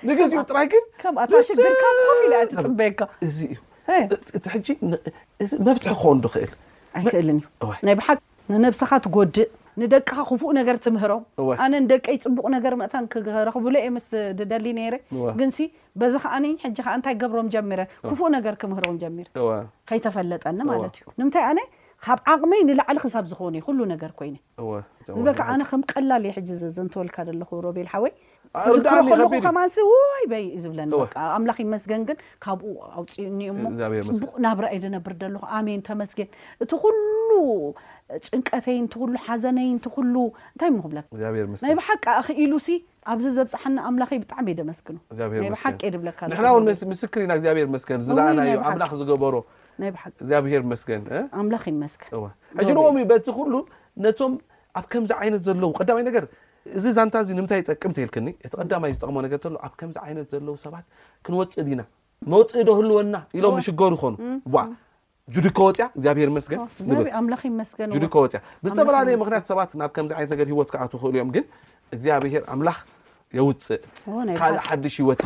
ንግኡ 0.07 0.35
ጥራ 0.51 0.57
ግኣፅበካእዩ 0.73 3.41
ሕጂ 3.89 4.69
መፍትሒ 5.69 5.93
ክኾን 6.01 6.19
ድክእል 6.25 6.53
ኣይክእልን 6.99 7.39
እዩ 7.65 7.73
ናይ 7.87 7.95
ብሓ 8.01 8.09
ንነብስኻ 8.53 8.91
ትጎድእ 9.05 9.51
ንደቅኻ 9.81 10.17
ክፉእ 10.31 10.51
ነገር 10.59 10.77
ትምህሮም 10.85 11.23
ኣነ 11.65 11.73
ንደቀይ 11.85 12.17
ፅቡቅ 12.25 12.45
ነገር 12.57 12.73
መእታን 12.81 13.05
ክረክብሉ 13.13 13.75
እየ 13.83 13.91
ምስ 13.97 14.09
ድደሊ 14.39 14.67
ነይረ 14.79 14.95
ግን 15.39 15.51
በዛ 16.01 16.15
ከዓኒ 16.25 16.47
ሕጂ 16.65 16.77
ከ 16.87 16.97
እንታይ 16.97 17.15
ገብሮም 17.23 17.49
ጀሚረ 17.55 17.81
ክፉእ 18.09 18.29
ነገር 18.37 18.55
ክምህሮም 18.63 18.97
ጀሚር 19.05 19.29
ከይተፈለጠኒ 19.91 20.59
ማለት 20.73 20.97
እዩ 21.01 21.07
ንምንታይ 21.21 21.45
ኣነ 21.53 21.61
ካብ 22.05 22.21
ዓቕመይ 22.33 22.61
ንላዕሊ 22.69 22.97
ክሳብ 23.03 23.25
ዝኮነ 23.33 23.55
ዩ 23.59 23.63
ኩሉ 23.67 23.81
ነገር 23.95 24.11
ኮይነ 24.19 24.37
ዚበከዓ 25.17 25.47
ኣነ 25.55 25.63
ከም 25.71 25.83
ቀላል 25.93 26.25
እየ 26.29 26.33
ሕ 26.37 26.41
ዘ 26.77 26.79
ንተወልካ 26.87 27.17
ዘለኹ 27.29 27.51
ሮቤልሓወይ 27.67 28.13
ማ 28.55 29.61
ወይ 29.93 30.43
ይዩ 30.47 30.59
ዝብለ 30.65 30.81
ኣምላኪ 31.37 31.59
መስገን 31.75 32.03
ግን 32.09 32.17
ካብኡ 32.45 32.69
ኣውፅኡኒቡቅ 32.99 34.29
ናብራእይ 34.45 34.79
ደነብር 34.85 35.13
ደለኹ 35.23 35.43
ኣመን 35.57 35.81
ተመስገን 35.89 36.29
እቲ 36.65 36.71
ኩሉ 36.83 37.31
ጭንቀተይን 38.27 38.87
ሉ 39.09 39.11
ሓዘነይን 39.27 39.79
ሉ 40.15 40.17
ንታይ 40.55 40.71
ርስ 41.47 41.63
ናይ 41.67 41.75
ባሓቂ 41.81 42.05
ክ 42.27 42.37
ኢሉ 42.45 42.53
ሲ 42.67 42.79
ኣብዚ 43.15 43.25
ዘብፃሓ 43.39 43.65
ኣምላኸ 43.89 44.11
ብጣዕሚ 44.25 44.47
የደመስግኑናይ 44.55 45.49
ሓቂ 45.65 45.79
የድብለካ 45.89 46.21
ንሕና 46.33 46.47
እውን 46.55 46.67
ምስክሪ 46.93 47.23
ኢና 47.27 47.33
እግዚኣብሄር 47.39 47.69
መስገን 47.77 48.03
ዝለኣናዮ 48.09 48.59
ኣብናክ 48.71 48.93
ዝገበሮ 49.01 49.35
እግዚኣብሄር 50.23 50.65
መስገን 50.75 51.03
ኣምላኪ 51.43 51.65
መስገን 51.85 52.15
ሕጂ 52.61 52.71
ንዎም 52.79 52.99
እዩ 53.01 53.07
በቲ 53.15 53.27
ኩሉ 53.41 53.55
ነቶም 54.07 54.35
ኣብ 54.81 54.85
ከምዚ 54.93 55.11
ዓይነት 55.23 55.43
ዘለዉ 55.47 55.65
ቀዳማይ 55.81 56.05
ነገር 56.11 56.25
እዚ 56.79 56.85
ዛንታ 56.97 57.15
እዚ 57.25 57.29
ምንታይ 57.39 57.59
ይጠቅም 57.63 57.93
ተይልክኒ 57.97 58.29
እቲ 58.47 58.53
ቀዳማይ 58.63 58.91
ዝጠቅመ 58.97 59.17
ነገርሎ 59.27 59.55
ኣብ 59.67 59.73
ከምዚ 59.81 59.97
ዓይነት 60.07 60.27
ዘለው 60.33 60.55
ሰባት 60.65 60.85
ክንወፅእ 61.27 61.65
ድና 61.69 61.81
መውፅእዶ 62.33 62.69
ህልወና 62.79 63.17
ኢሎም 63.39 63.57
ሽገሩ 63.67 63.93
ይኮኑ 63.99 64.15
ጁዱከ 65.35 65.59
ወፅያ 65.67 65.85
እግዚኣብሄር 65.97 66.31
መስገን 66.37 66.61
ከ 68.15 68.19
ወፅያ 68.25 68.41
ብዝተፈላለየ 68.65 69.17
ምክንያት 69.23 69.45
ሰባት 69.51 69.71
ናብ 69.81 69.91
ከምዚ 69.97 70.13
ዓይነት 70.19 70.35
ገር 70.41 70.49
ሂወት 70.53 70.71
ዓ 70.83 70.87
ትክእል 70.93 71.13
እዮም 71.17 71.29
ግን 71.37 71.45
እግዚብሔር 71.97 72.45
ኣምላኽ 72.55 72.79
የውፅእ 73.39 73.83
ካእ 74.41 74.57
ሓሽ 74.69 74.95
ሂወት 75.03 75.21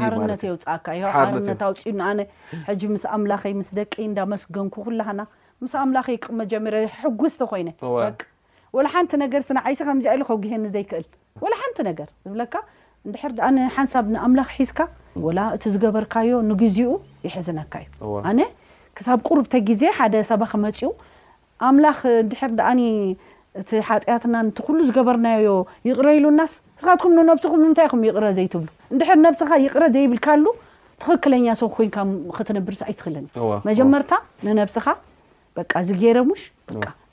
እዩእ 2.75 2.91
ምስ 2.95 3.05
ኣምላኸይ 3.19 3.55
ስደቀይእዳመስገን 3.73 4.69
ና 5.21 5.27
ስ 5.75 5.77
ኣምላይ 5.85 6.17
መጀመርጉስ 6.41 7.37
ኮይ 7.53 7.65
ሓንቲ 8.95 9.13
ነገር 9.25 9.43
ስይ 9.49 9.75
ኢሉዘይክል 10.57 11.05
ወላ 11.43 11.53
ሓንቲ 11.63 11.79
ነገር 11.91 12.09
ዝብለካ 12.27 12.55
እንድር 13.07 13.43
ኣሓንሳብ 13.71 14.05
ንኣምላኽ 14.15 14.49
ሒዝካ 14.61 14.81
ላ 15.39 15.41
እቲ 15.57 15.65
ዝገበርካዮ 15.75 16.31
ንግዜኡ 16.51 16.91
ይሕዝነካ 17.27 17.73
እዩ 17.87 18.13
ኣነ 18.31 18.41
ክሳብ 18.99 19.19
ቁርብ 19.29 19.47
ተ 19.53 19.61
ግዜ 19.69 19.83
ሓደ 19.99 20.15
ሰባ 20.31 20.43
ክመፅኡ 20.53 20.91
ኣ 21.69 21.71
ንድር 21.79 22.63
ኣ 22.71 22.75
እቲ 23.61 23.69
ሓጢያትና 23.89 24.35
ኩሉ 24.67 24.79
ዝገበርናዮ 24.89 25.47
ይቕረይሉናስ 25.89 26.53
ንስኻትኩም 26.79 27.13
ንነብሲኹም 27.19 27.61
ምንታይኹም 27.65 28.01
ይቕረ 28.07 28.25
ዘይትብሉ 28.39 28.67
እንድር 28.93 29.09
ነብስኻ 29.27 29.51
ይቕረ 29.65 29.85
ዘይብልካሉ 29.95 30.45
ትኽክለኛ 31.03 31.47
ሰ 31.61 31.69
ኮንካ 31.77 31.97
ክትንብርሲ 32.37 32.81
ኣይ 32.89 32.95
ትክልኒ 32.99 33.25
መጀመርታ 33.69 34.13
ንነብስኻ 34.47 34.87
ዝገይረ 35.89 36.19
ሙሽ 36.31 36.43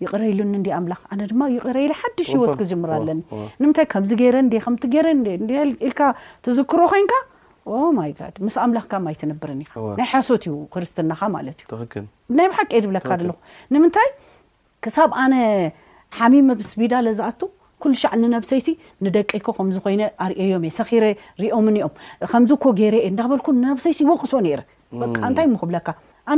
ይቅረይሉኒእንዲ 0.03 0.67
ኣምላኽ 0.79 0.99
ኣነ 1.13 1.21
ድማ 1.31 1.41
ይቕረይለ 1.55 1.91
ሓድሽ 2.01 2.29
ሂወት 2.37 2.53
ክዝምርኣለኒ 2.59 3.19
ንምንታይ 3.61 3.85
ከምዚ 3.93 4.11
ገይረ 4.21 4.35
ከምቲ 4.65 4.83
ገረኢልካ 4.95 6.01
ትዝክሮ 6.45 6.79
ኮይንካ 6.93 7.13
ማይ 7.97 8.11
ምስ 8.45 8.55
ኣምላኽካ 8.65 8.93
ማይ 9.07 9.15
ትንብርን 9.21 9.59
ኢ 9.63 9.67
ናይ 9.99 10.07
ሓሶት 10.13 10.43
እዩ 10.49 10.53
ክርስትናካ 10.75 11.21
ማለት 11.35 11.59
እዩናይ 11.67 12.47
ብሓቂ 12.53 12.71
ድብለካ 12.85 13.09
ኹ 13.19 13.29
ንምንታይ 13.73 14.09
ክሳብ 14.85 15.11
ኣነ 15.23 15.35
ሓሚመ 16.19 16.47
ስቢዳ 16.71 16.93
ለዝኣቱ 17.07 17.41
ኩሉ 17.83 17.93
ሻዕ 18.01 18.11
ንነብሰይሲ 18.21 18.67
ንደቀይኮ 19.05 19.47
ከምዝ 19.57 19.77
ኮይነ 19.85 20.03
ኣርእዮም 20.25 20.63
እየ 20.67 20.73
ሰኺረ 20.79 21.05
ሪኦምን 21.43 21.77
እኦም 21.79 21.93
ከምዝኮ 22.31 22.63
ገይረ 22.79 22.95
እየ 23.03 23.09
እዳበልኩ 23.13 23.47
ንነብሰይሲ 23.61 23.99
ወቅሶ 24.11 24.31
ንታይክብለካ 25.23 25.87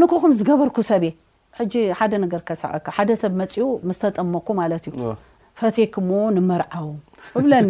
ነኮኹም 0.02 0.32
ዝገበርኩ 0.40 0.78
ሰብእ 0.92 1.14
ሕጂ 1.60 1.74
ሓደ 2.00 2.14
ነገር 2.26 2.42
ሰዕ 2.62 2.72
ሓደሰብ 2.98 3.34
መፅኡ 3.42 3.62
ምስተጠመኩ 3.90 4.48
ማለት 4.62 4.84
እዩ 4.90 4.98
ፈቴክምዎ 5.60 6.22
ንመርዓው 6.38 6.88
እብለኒ 7.40 7.70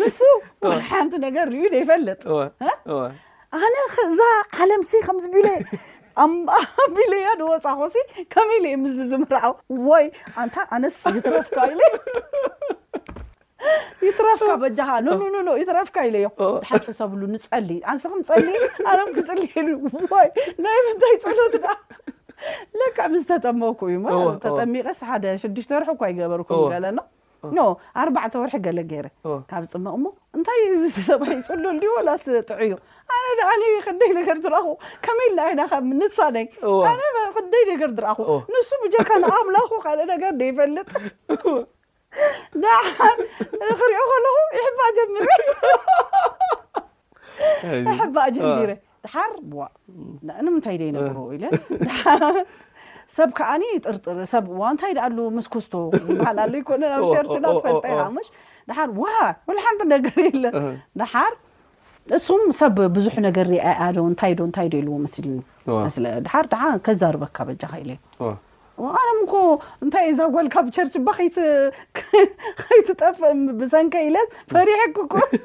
ንሱ 0.00 0.18
ሓንቲ 0.90 1.12
ነገር 1.26 1.44
ርዩ 1.54 1.62
ይፈልጥእዛ 1.82 4.20
ዓለምሲ 4.64 4.92
ከም 5.06 5.16
ቢ 5.32 5.34
ቢያ 7.10 7.28
ዶወፃኮ 7.40 7.80
ከመ 8.34 8.50
ም 8.82 8.84
ዝምርዓው 9.12 9.52
ወይ 9.90 10.04
ኣነ 10.74 10.84
ይረፍካ 11.26 11.56
ይትረፍካ 14.04 14.50
በጃኻ 14.60 14.90
ይረፍካ 15.64 15.96
ኢዮሓሰብሉ 16.10 17.20
ንፀሊ 17.32 17.70
ፀሊ 18.28 18.46
ም 19.06 19.10
ክፅሊወናይታይ 19.16 21.14
ፅሎ 21.24 21.38
ደዕ 22.80 22.96
ምዝ 23.12 23.24
ተጠመቕኩ 23.30 23.80
እዩ 23.94 24.18
ተጠሚቐ 24.44 24.86
ሓደ 25.08 25.24
6ሽ 25.46 25.68
ወርሒ 25.76 25.88
እኳ 25.96 26.02
ይገበርኩ 26.12 26.50
ለ 26.84 27.62
ኣባዕተ 28.00 28.34
ወርሒ 28.40 28.54
ገለ 28.66 28.78
ገይረ 28.90 29.06
ካብ 29.50 29.62
ፅመቕሞ 29.72 30.04
እንታይ 30.36 30.60
ሰ 31.08 31.18
ፅሉል 31.48 31.82
ወላ 31.96 32.08
ጥዕዩ 32.50 32.72
ኣነ 33.50 33.62
ክደይ 33.86 34.10
ር 34.16 34.30
ዝረኣኹ 34.44 34.66
ከመይል 35.04 35.38
ንሳይ 36.02 36.30
ደይ 37.54 37.64
ነገር 37.72 37.90
ረኣኹ 38.04 38.18
ንሱ 38.54 38.70
ካ 39.10 39.20
ንኣምላኹ 39.24 39.70
ካእ 39.84 39.96
ነር 40.10 40.44
ይፈልጥ 40.50 40.88
ክሪኦ 41.42 41.56
ከለኹ 43.00 44.38
ይሕባ 44.58 44.80
ኒረ 44.96 45.42
ሕባ 48.00 48.16
ጀኒ 48.36 48.70
ሓር 49.12 49.30
ምንታይ 50.54 50.76
ይነገሩ 50.88 51.18
ሰብ 53.16 53.30
ከዓ 53.38 53.52
ጥርጥር 53.86 54.18
ሰብ 54.32 54.44
ዋ 54.58 54.66
እንታይ 54.72 54.92
ዳኣሉ 54.98 55.18
መስኮዝቶ 55.36 55.72
ዝበሃ 56.08 56.30
ለ 56.52 56.58
ኣብ 56.98 57.04
ቸር 57.12 57.24
ትፈልታይ 57.44 57.96
ሽ 58.26 58.28
ሓር 58.78 58.90
ሉ 59.54 59.56
ሓንቲ 59.64 59.80
ነገር 59.94 60.18
የ 60.26 60.52
ድሓር 61.00 61.32
እሱም 62.16 62.42
ሰብ 62.60 62.76
ብዙሕ 62.96 63.14
ነገር 63.26 63.46
ርኣያዶ 63.54 63.98
እንታይዶ 64.10 64.38
እታይ 64.50 64.68
ደ 64.74 64.76
ልዎ 64.86 64.94
መስሊር 65.06 66.22
ከዛርበካ 66.86 67.36
በጃ 67.48 67.62
ኸለዩ 67.72 68.28
ኣለምኮ 69.00 69.32
እንታይ 69.84 70.04
እዩ 70.10 70.14
ዛጎል 70.20 70.46
ካብ 70.54 70.66
ቸርች 70.76 70.94
ከይትጠፍ 72.60 73.18
ብሰንከ 73.60 73.94
ኢለስ 74.08 74.30
ፈሪሕክኮ 74.54 75.12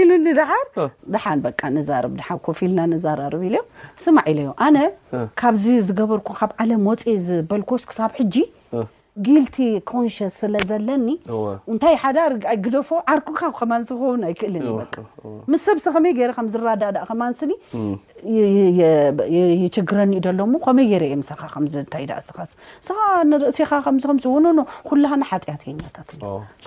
ኢሉ 0.00 0.10
ኒድሓር 0.26 0.66
ድሓን 1.14 1.38
በቃ 1.46 1.60
ነዛርብ 1.76 2.12
ድሓ 2.20 2.28
ኮፊ 2.46 2.58
ልና 2.70 2.80
ነዛራርብ 2.92 3.42
ኢለ 3.48 3.56
ስማዕ 4.04 4.24
ኢለዮ 4.32 4.48
ኣነ 4.66 4.76
ካብዚ 5.42 5.64
ዝገበርኩ 5.88 6.28
ካብ 6.40 6.50
ዓለም 6.64 6.82
ወፀ 6.90 7.02
ዝበልኮስ 7.28 7.82
ክሳብ 7.90 8.10
ሕጂ 8.20 8.34
ጊልቲ 9.26 9.56
ኮንሽስ 9.90 10.34
ስለዘለኒ 10.42 11.08
እንታይ 11.72 11.94
ሓደ 12.02 12.18
ይ 12.54 12.56
ግደፎ 12.64 12.88
ዓርክካ 13.12 13.40
ከማንስን 13.58 13.98
ኣይክእልን 14.28 14.64
ይቅ 14.82 14.94
ምስ 15.52 15.62
ሰብሲ 15.68 15.84
ከመይ 15.94 16.12
ገ 16.18 16.30
ከምዝራዳእ 16.38 16.92
ዳእ 16.96 17.04
ከማንስኒ 17.10 17.50
ይችግረኒዩ 19.64 20.20
ሎሞ 20.40 20.54
ከመይ 20.66 20.86
ገረ 20.92 21.04
ሰኻ 21.30 21.40
ከታይ 21.54 22.04
ስኻንስኻ 22.28 22.98
ንርእሲኻ 23.30 23.70
ነ 24.58 24.66
ኩላ 24.90 25.04
ሓጢአት 25.30 25.62
ኛታት 25.80 26.10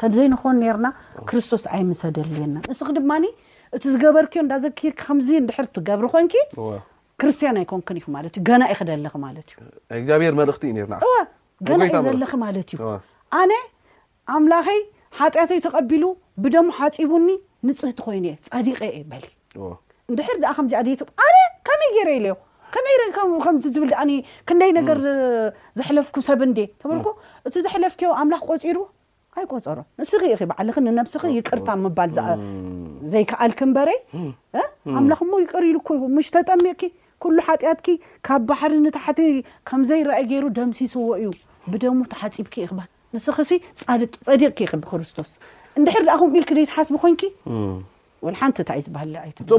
ተዘይንኾኑ 0.01 0.53
ነርና 0.63 0.87
ክርስቶስ 1.29 1.65
ኣይምሰደልየና 1.75 2.57
ንስ 2.71 2.81
ድማ 2.99 3.11
እቲ 3.75 3.83
ዝገበርክዮ 3.93 4.39
እንዳዘኪር 4.45 4.91
ከምዚ 5.03 5.29
ድር 5.49 5.67
ትገብሪ 5.75 6.05
ኮንኪ 6.15 6.33
ክርስቲያን 7.21 7.57
ኣይኮንን 7.61 7.99
እዩገና 8.31 8.61
ኢክደልክ 8.73 9.15
ማለት 9.27 9.47
እዩሄር 10.01 10.35
መልእክቲ 10.41 10.63
እዩ 10.75 10.85
ና 10.91 10.95
ገናዩ 11.67 11.89
ዘለኪ 12.07 12.33
ማለት 12.45 12.69
እዩ 12.75 12.81
ኣነ 13.39 13.51
ኣምላኸይ 14.35 14.79
ሓጢኣተይ 15.19 15.59
ተቐቢሉ 15.65 16.03
ብደሙ 16.43 16.65
ሓፂቡኒ 16.79 17.29
ንፅህቲ 17.67 17.99
ኮይኑ 18.05 18.25
እየ 18.29 18.37
ፀዲቀ 18.51 18.79
በ 19.11 19.19
እንድሕር 20.11 20.37
ኣ 20.51 20.53
ከምዚ 20.57 20.73
ነ 21.01 21.45
ከመይ 21.69 21.89
ገይረ 21.97 22.09
የለ 22.17 22.29
መዝብ 23.57 23.83
ክደይ 24.49 24.71
ነገር 24.79 24.99
ዘሕለፍኩ 25.79 26.15
ሰብ 26.29 26.39
እንዴ 26.49 26.59
ተ 26.81 26.99
እቲ 27.47 27.53
ዝሕለፍክ 27.67 28.01
ኣምላኽ 28.21 28.43
ቆፂሩ 28.51 28.77
ኣይቆፀሩ 29.39 29.77
ንስክ 29.99 30.23
በዕል 30.49 30.69
ንነብስኺ 30.87 31.23
ይቅርታ 31.37 31.69
ምባል 31.85 32.11
ዘይከኣልክንበረይ 33.13 33.99
ኣምላኽ 34.99 35.19
ሞ 35.31 35.39
ይቀር 35.45 35.63
ይሉኮይ 35.69 35.97
ሽ 36.25 36.29
ተጠሚቕኪ 36.35 36.83
ኩሉ 37.23 37.37
ሓጢኣትኪ 37.47 37.87
ካብ 38.27 38.41
ባሕሪ 38.49 38.71
ንታሕቲ 38.85 39.19
ከምዘይረኣይ 39.67 40.23
ገይሩ 40.31 40.45
ደምሲስዎ 40.57 41.03
እዩ 41.19 41.27
ብደሙሓፂብ 41.71 42.11
ሃል 42.19 42.87
ንስክሲ 43.15 43.51
ፀዲቕ 44.27 44.49
ክ 44.59 44.75
ብክርስቶስ 44.83 45.29
እድሕር 45.79 46.03
ኣኹምኢልክ 46.15 46.49
ደ 46.57 46.61
ትሓስ 46.69 46.87
ኮንኪ 47.03 47.21
ሓንቲ 48.41 48.57
እታይ 48.63 48.79
ዝሃል 48.87 49.09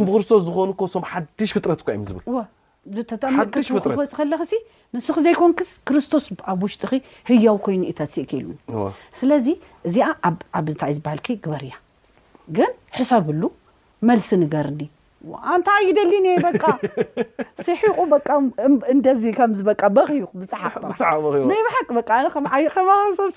ብክርስቶስ 0.06 0.40
ዝኾኑም 0.48 0.76
ሓድሽ 1.12 1.50
ፍጥረት 1.56 1.80
እ 1.96 3.62
ዝመትወፅ 3.68 4.12
ከለ 4.18 4.32
ንስክ 4.94 5.16
ዘይኮንክስ 5.26 5.68
ክርስቶስ 5.88 6.24
ኣብ 6.52 6.60
ውሽጢ 6.66 6.82
ህያው 7.30 7.56
ኮይኑ 7.66 7.82
ዩ 7.90 7.92
ተስእ 8.00 8.26
ክሉ 8.30 8.48
ስለዚ 9.20 9.46
እዚኣ 9.90 10.08
ብታይ 10.66 10.92
ዝበሃል 10.98 11.20
ግበርእያ 11.44 11.74
ግን 12.56 12.70
ሕሰብሉ 12.98 13.42
መልሲ 14.08 14.30
ገርኒ 14.54 14.80
ኣንታይ 15.52 15.80
ዩ 15.88 15.90
ደሊ 15.98 16.12
እኒ 16.22 16.28
በቃ 16.46 16.62
ስሒቁ 17.66 17.96
በ 18.10 18.14
እንደዚ 18.94 19.22
ከም 19.38 19.52
በቃ 19.70 19.82
በክ 19.96 20.08
ሓቅቅ 20.62 20.82
ናይ 21.50 21.60
ባሓቂ 21.66 21.88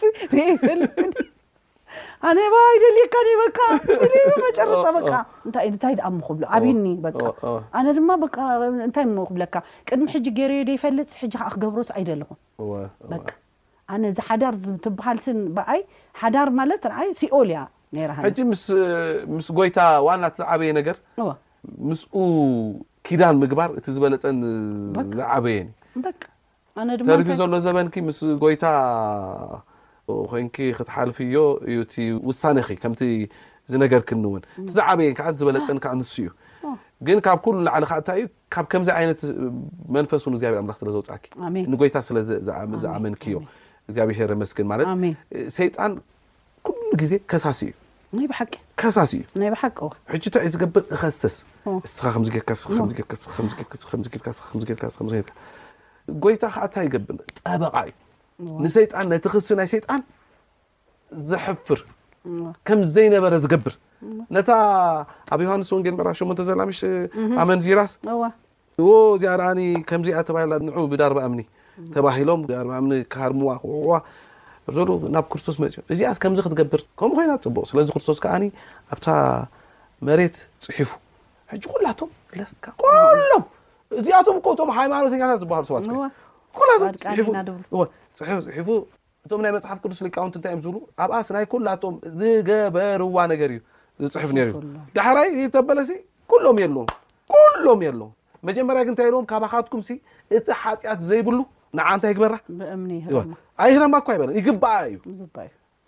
ሰብ 0.02 0.08
ነ 0.34 0.36
ይደሊካ 2.78 3.14
በ 4.02 4.06
መጨረ 4.98 5.16
ንታይ 5.58 5.94
ኣ 6.10 6.12
ምክብሎ 6.18 6.44
ኣብኒ 6.58 6.86
ኣነ 7.78 7.86
ድማ 7.98 8.10
እንታይ 8.88 9.06
ምክብለካ 9.18 9.56
ቅድሚ 9.88 10.06
ሕጂ 10.16 10.26
ገርይፈልጥ 10.40 11.10
ከ 11.34 11.36
ክገብሮ 11.56 11.80
ይ 12.02 12.06
ደሊኹን 12.12 12.40
ኣነ 13.94 14.04
ዚ 14.16 14.18
ሓዳር 14.30 14.54
ትበሃልስ 14.86 15.26
በኣይ 15.58 15.82
ሓዳር 16.22 16.48
ማለት 16.60 16.82
ይ 17.02 17.10
ሲኦልያ 17.20 17.60
ሕ 18.22 18.24
ምስ 19.36 19.48
ጎይታ 19.58 19.80
ዋናትዓበየ 20.08 20.70
ነገር 20.80 20.96
ምስኡ 21.90 22.16
ኪዳን 23.08 23.36
ምግባር 23.44 23.70
እቲ 23.80 23.86
ዝበለፀን 23.96 24.38
ዝዓበየን 25.18 25.68
ተሪሁ 27.10 27.34
ዘሎ 27.40 27.54
ዘበንኪ 27.66 27.96
ምስ 28.08 28.18
ጎይታ 28.44 28.66
ኮይን 30.32 30.48
ክትሓልፉ 30.56 31.18
ዮ 31.36 31.40
እዩእ 31.74 32.12
ውሳነ 32.28 32.58
ከምቲ 32.84 33.02
ዝነገር 33.72 34.02
ክኒእውን 34.10 34.44
እቲዝዓበየን 34.66 35.16
ከዓ 35.20 35.30
ዝበለፀን 35.42 35.80
ኣንሱ 35.94 36.12
እዩ 36.26 36.30
ግን 37.08 37.18
ካብ 37.26 37.40
ኩሉ 37.46 37.56
ላዓሊ 37.68 37.84
ካእንታይ 37.90 38.18
እዩ 38.24 38.28
ካብ 38.54 38.66
ከምዚ 38.72 38.90
ዓይነት 39.00 39.20
መንፈስእውን 39.96 40.36
እግብሔር 40.38 40.64
ላክ 40.70 40.78
ስለዘውፅእኪ 40.82 41.26
ንጎይታ 41.72 41.96
ስለዝኣመንክዮ 42.10 43.36
እግዚኣብሄ 43.90 44.20
መስክን 44.44 44.68
ማለት 44.72 44.88
ሰይጣን 45.58 45.94
ኩሉ 46.68 46.80
ግዜ 47.02 47.14
ከሳሲ 47.32 47.60
እዩ 47.70 47.74
ሳሲ 48.96 49.14
እዩ 49.38 49.54
ሕታይ 49.62 50.42
እዩ 50.46 50.50
ዝገብር 50.54 50.84
ሰስ 51.22 51.36
ስኻከ 51.94 52.18
ጎይታ 56.24 56.46
ከዓ 56.52 56.60
እንታ 56.66 56.76
ይገብር 56.88 57.16
ጠበቃ 57.38 57.74
እዩ 57.86 57.92
ንሰጣን 58.64 59.06
ነቲ 59.12 59.26
ክሱ 59.34 59.48
ናይ 59.60 59.68
ሰይጣን 59.72 60.02
ዝሕፍር 61.30 61.80
ከም 62.68 62.80
ዘይነበረ 62.96 63.34
ዝገብር 63.44 63.74
ነታ 64.36 64.50
ኣብ 65.36 65.40
ዮሃንስ 65.46 65.70
ወንጌል 65.76 65.96
ምዕራ 66.00 66.10
ሽሞ 66.20 66.30
ዘላምሽ 66.50 66.80
ኣመንዚራስ 67.44 67.92
እዚ 68.84 69.24
ኣ 69.34 69.44
ከምዚኣ 69.90 70.18
ባ 70.36 70.38
ብዳርባ 70.94 71.20
ምኒ 71.34 71.42
ተባሂሎም 71.96 72.42
ዳር 72.52 72.68
ምኒ 72.88 72.94
ሃርሙዋ 73.20 73.52
ክቁቁዋ 73.64 73.92
እ 74.70 74.72
ናብ 75.16 75.26
ክርስቶስ 75.32 75.58
መፅዮ 75.64 75.82
እዚኣ 75.94 76.10
ከምዚ 76.24 76.40
ክትገብር 76.46 76.82
ከምኡ 77.00 77.14
ኮይና 77.18 77.34
ፅቡቅ 77.44 77.64
ስለዚ 77.72 77.88
ክርስቶስ 77.96 78.18
ከዓኒ 78.24 78.44
ኣብታ 78.94 79.08
መሬት 80.08 80.36
ፅሒፉ 80.66 80.90
ኩላቶምሎም 81.74 83.44
እዚኣቶም 84.00 84.38
እም 84.66 84.70
ሃይማኖተኛታት 84.80 85.40
ዝሃሉ 85.44 85.64
ሰባት 85.70 85.84
ፅፉ 88.58 88.68
እቶም 89.26 89.40
ናይ 89.44 89.52
መፅሓፍ 89.58 89.78
ቅዱስ 89.84 90.00
ሊቃውንት 90.08 90.36
እንታይ 90.38 90.52
እዮ 90.56 90.60
ዝብሉ 90.66 90.76
ኣብኣ 91.04 91.16
ስናይ 91.28 91.46
ኩላቶም 91.54 91.96
ዝገበርዋ 92.20 93.18
ነገር 93.34 93.50
እዩ 93.54 93.60
ዝፅሑፍ 94.04 94.32
ዩ 94.44 94.50
ዳሕራይ 95.00 95.30
ተበለሲ 95.56 95.92
ሎም 96.46 96.58
የለዎሎም 96.64 97.80
የለዎ 97.88 98.08
መጀመርያ 98.50 98.82
ግ 98.86 98.90
እንታይ 98.94 99.08
ዎም 99.18 99.26
ካባካትኩም 99.32 99.82
እቲ 100.38 100.48
ሓጢኣት 100.64 101.00
ዘይብሉ 101.10 101.38
ንዓ 101.78 101.90
እንታይ 101.98 102.14
ግበራ 102.18 102.34
ኣይማ 103.64 103.96
እኳ 104.02 104.08
ይበለን 104.16 104.36
ይግበኣ 104.40 104.74
እዩ 104.90 104.98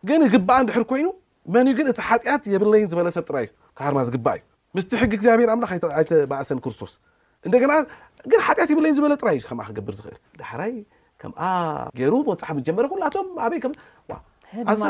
ግን 0.07 0.21
ግበኣ 0.33 0.57
እንድሕር 0.63 0.83
ኮይኑ 0.91 1.07
መን 1.53 1.65
እ 1.69 1.73
ግን 1.77 1.87
እቲ 1.91 1.99
ሓጢኣት 2.09 2.43
የብለይን 2.53 2.87
ዝበለሰብ 2.91 3.23
ጥራይ 3.29 3.45
እዩ 3.47 3.51
ካሃርማ 3.77 3.99
ዝግባእ 4.07 4.37
እዩ 4.41 4.75
ምስቲ 4.75 4.91
ሕጊ 5.01 5.11
እግኣብሄር 5.19 5.49
ይተባእሰን 6.03 6.59
ክርስቶስ 6.63 6.91
እንደና 7.47 7.71
ሓጢኣት 8.47 8.69
የብለዩ 8.73 8.91
ዝበለ 8.99 9.13
ጥራይእዩ 9.21 9.41
ክገብር 9.69 9.93
ዝክእል 9.99 10.17
ዳሕራይ 10.41 10.73
ገይሩ 11.99 12.13
መፃሓ 12.31 12.49
ጀመረ 12.67 12.85
ቶምበይ 13.15 13.59
ዶምም 13.63 14.77
ሰ 14.81 14.89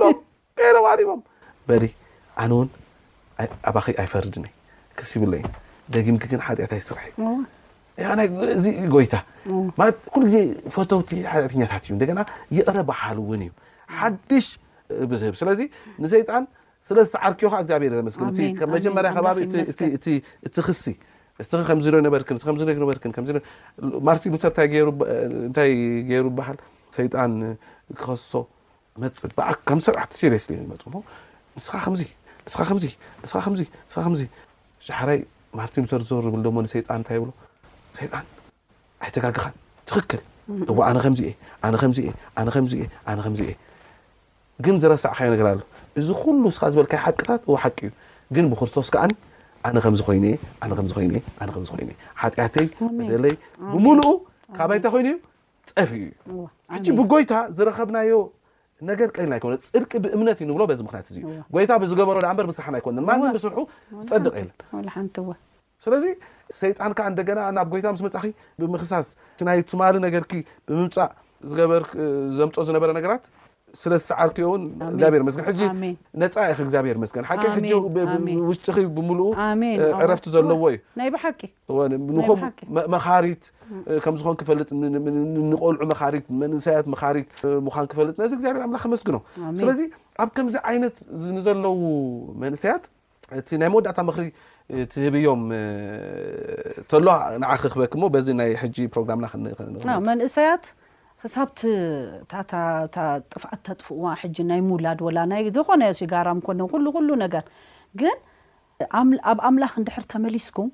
ሎም 0.74 0.86
ኣሪቦም 0.92 1.20
በ 1.68 1.72
ኣነ 2.42 2.50
እውን 2.56 2.68
ኣባ 3.68 3.76
ኣይፈርድኒ 4.02 4.46
ክስ 4.98 5.10
ይብለዩ 5.16 5.42
ም 6.14 6.16
ሓጢኣይ 6.48 6.80
ስራሕ 6.88 7.06
ዩዚ 8.52 8.66
ጎይታ 8.94 9.14
ዜ 10.32 10.34
ፎቲ 10.74 11.08
ኛታት 11.60 11.84
እዩ 11.92 11.98
ይቕረ 12.56 12.76
በሓል 12.88 13.16
ውን 13.28 13.40
እዩ 13.46 13.50
ሓድሽ 13.98 14.46
ብዝህብ 15.10 15.34
ስለዚ 15.40 15.60
ንሰይጣን 16.02 16.44
ስለዝሰዓርክዮ 16.88 17.46
ብር 17.52 17.60
ስመጀመር 18.14 19.06
ቢ 22.94 22.96
ከማርቲ 23.96 24.24
ተርታይ 24.44 24.66
ሩ 26.26 26.28
ሃል 26.46 26.58
ጣን 27.14 27.32
ክኸሶ 27.98 28.32
መፅ 29.02 29.16
ስራ 32.52 32.62
ፅን 33.46 34.22
ማርቲ 35.58 35.74
ተር 35.90 36.02
ዝሩ 36.08 36.24
ብ 36.34 36.50
ሞይጣን 36.56 36.96
እንታይ 37.00 37.18
ብ 37.22 37.24
ጣን 38.12 38.26
ኣይተጋግኻን 39.04 39.54
ትኽክል 39.88 40.20
እ 40.70 40.72
ኣነ 42.38 43.20
ከምዚ 43.24 43.40
ግን 44.64 44.76
ዝረሳዕ 44.82 45.12
ከዮ 45.18 45.28
ነገር 45.34 45.46
ኣሎ 45.52 45.60
እዚ 46.00 46.08
ኩሉ 46.22 46.42
ስ 46.56 46.58
ዝበልካ 46.72 46.94
ሓቅታት 47.04 47.42
ሓቂ 47.62 47.78
እዩ 47.86 47.90
ግን 48.34 48.44
ብክርቶስ 48.50 48.88
ከዓኒ 48.94 49.12
ኣነ 49.68 49.76
ከምዚ 49.84 50.00
ኮይእይ 50.96 51.94
ሓጢኣተይ 52.22 52.66
ደለይ 53.10 53.34
ብሙሉኡ 53.72 54.10
ካብ 54.56 54.68
ባይታ 54.72 54.86
ኮይኑ 54.94 55.08
ዩ 55.14 55.16
ፀፍኡ 55.76 55.98
ዩ 56.02 56.12
ሓ 56.72 56.78
ብጎይታ 56.98 57.32
ዝረከብናዮ 57.56 58.12
ነገር 58.90 59.08
ቀሪልና 59.16 59.34
ይኮነ 59.38 59.54
ፅድቂ 59.74 59.90
ብእምነት 60.04 60.38
እዩ 60.42 60.46
ንብሎ 60.50 60.62
በዚ 60.70 60.80
ምክንያት 60.86 61.08
እ 61.10 61.20
ጎይታ 61.54 61.72
ብዝገበረ 61.82 62.24
ኣንበር 62.32 62.46
ስርሓና 62.58 62.76
ይኮን 62.80 62.98
ብስርሑ 63.36 63.58
ዝፀድቕ 64.06 64.34
የለን 64.40 65.08
ስለዚ 65.84 66.04
ሰይጣን 66.60 66.92
ካ 66.98 67.04
እንደገና 67.12 67.38
ናብ 67.56 67.68
ጎይታ 67.72 67.86
ምስ 67.94 68.02
መጻኺ 68.06 68.24
ብምክሳስ 68.62 69.06
ናይ 69.48 69.60
ትማሊ 69.70 69.94
ነገርኪ 70.06 70.32
ብምምፃእ 70.68 71.10
ዝበርዘምፆ 71.52 72.56
ዝነበረ 72.68 72.90
ነገራት 72.98 73.24
ስለዝስዓርክዮ 73.80 74.46
ውን 74.52 74.62
እግዚኣብሔር 74.92 75.22
መስ 75.26 75.36
ሕጂ 75.48 75.60
ነፃ 76.22 76.36
ይ 76.48 76.52
እግዚኣብሔር 76.64 76.96
መስገ 77.02 77.16
ሓቂ 77.30 77.42
ሕውሽጢ 77.54 78.84
ብምል 78.96 79.20
ዕረፍቲ 80.04 80.26
ዘለዎ 80.34 80.62
እዩናይሓቂም 80.74 81.50
መኻሪት 82.94 83.44
ከምዝኾን 84.04 84.36
ክፈልጥ 84.40 84.68
ንቆልዑ 85.50 85.86
መሪት 85.92 86.26
መንእሰያት 86.42 86.88
መሪት 86.94 87.30
ምን 87.66 87.88
ክፈልጥ 87.92 88.16
ነዚ 88.22 88.32
እግዚኣብሔር 88.38 88.64
ክ 88.84 88.92
መስግኖም 88.94 89.24
ስለዚ 89.62 89.80
ኣብ 90.24 90.30
ከምዚ 90.38 90.56
ዓይነት 90.72 90.96
ዘለዉ 91.46 91.80
መንእሰያት 92.44 92.84
እቲ 93.40 93.48
ናይ 93.60 93.68
መወዳእታ 93.72 93.98
መክሪ 94.08 94.24
ትህብዮም 94.92 95.42
ተሎ 96.90 97.06
ንዓ 97.42 97.52
ክክበክ 97.62 97.94
ዚ 98.26 98.36
ናይ 98.40 98.50
ሕጂ 98.62 98.76
ፕሮግራምናእሰያት 98.94 100.64
ክሳብቲ 101.24 101.60
ጥፍዕት 102.30 103.60
ተጥፍዋ 103.66 104.04
ሕጂ 104.20 104.36
ናይ 104.48 104.60
ምውላድ 104.68 105.00
ወላናዝኾነ 105.06 105.82
ሱ 105.98 106.08
ጋራም 106.12 106.38
ኮነ 106.46 106.60
ኩሉ 106.72 106.84
ኩሉ 106.96 107.08
ነገር 107.24 107.44
ግን 108.00 108.14
ኣብ 109.00 109.38
ኣምላኽ 109.48 109.74
እንድሕር 109.80 110.04
ተመሊስኩም 110.12 110.70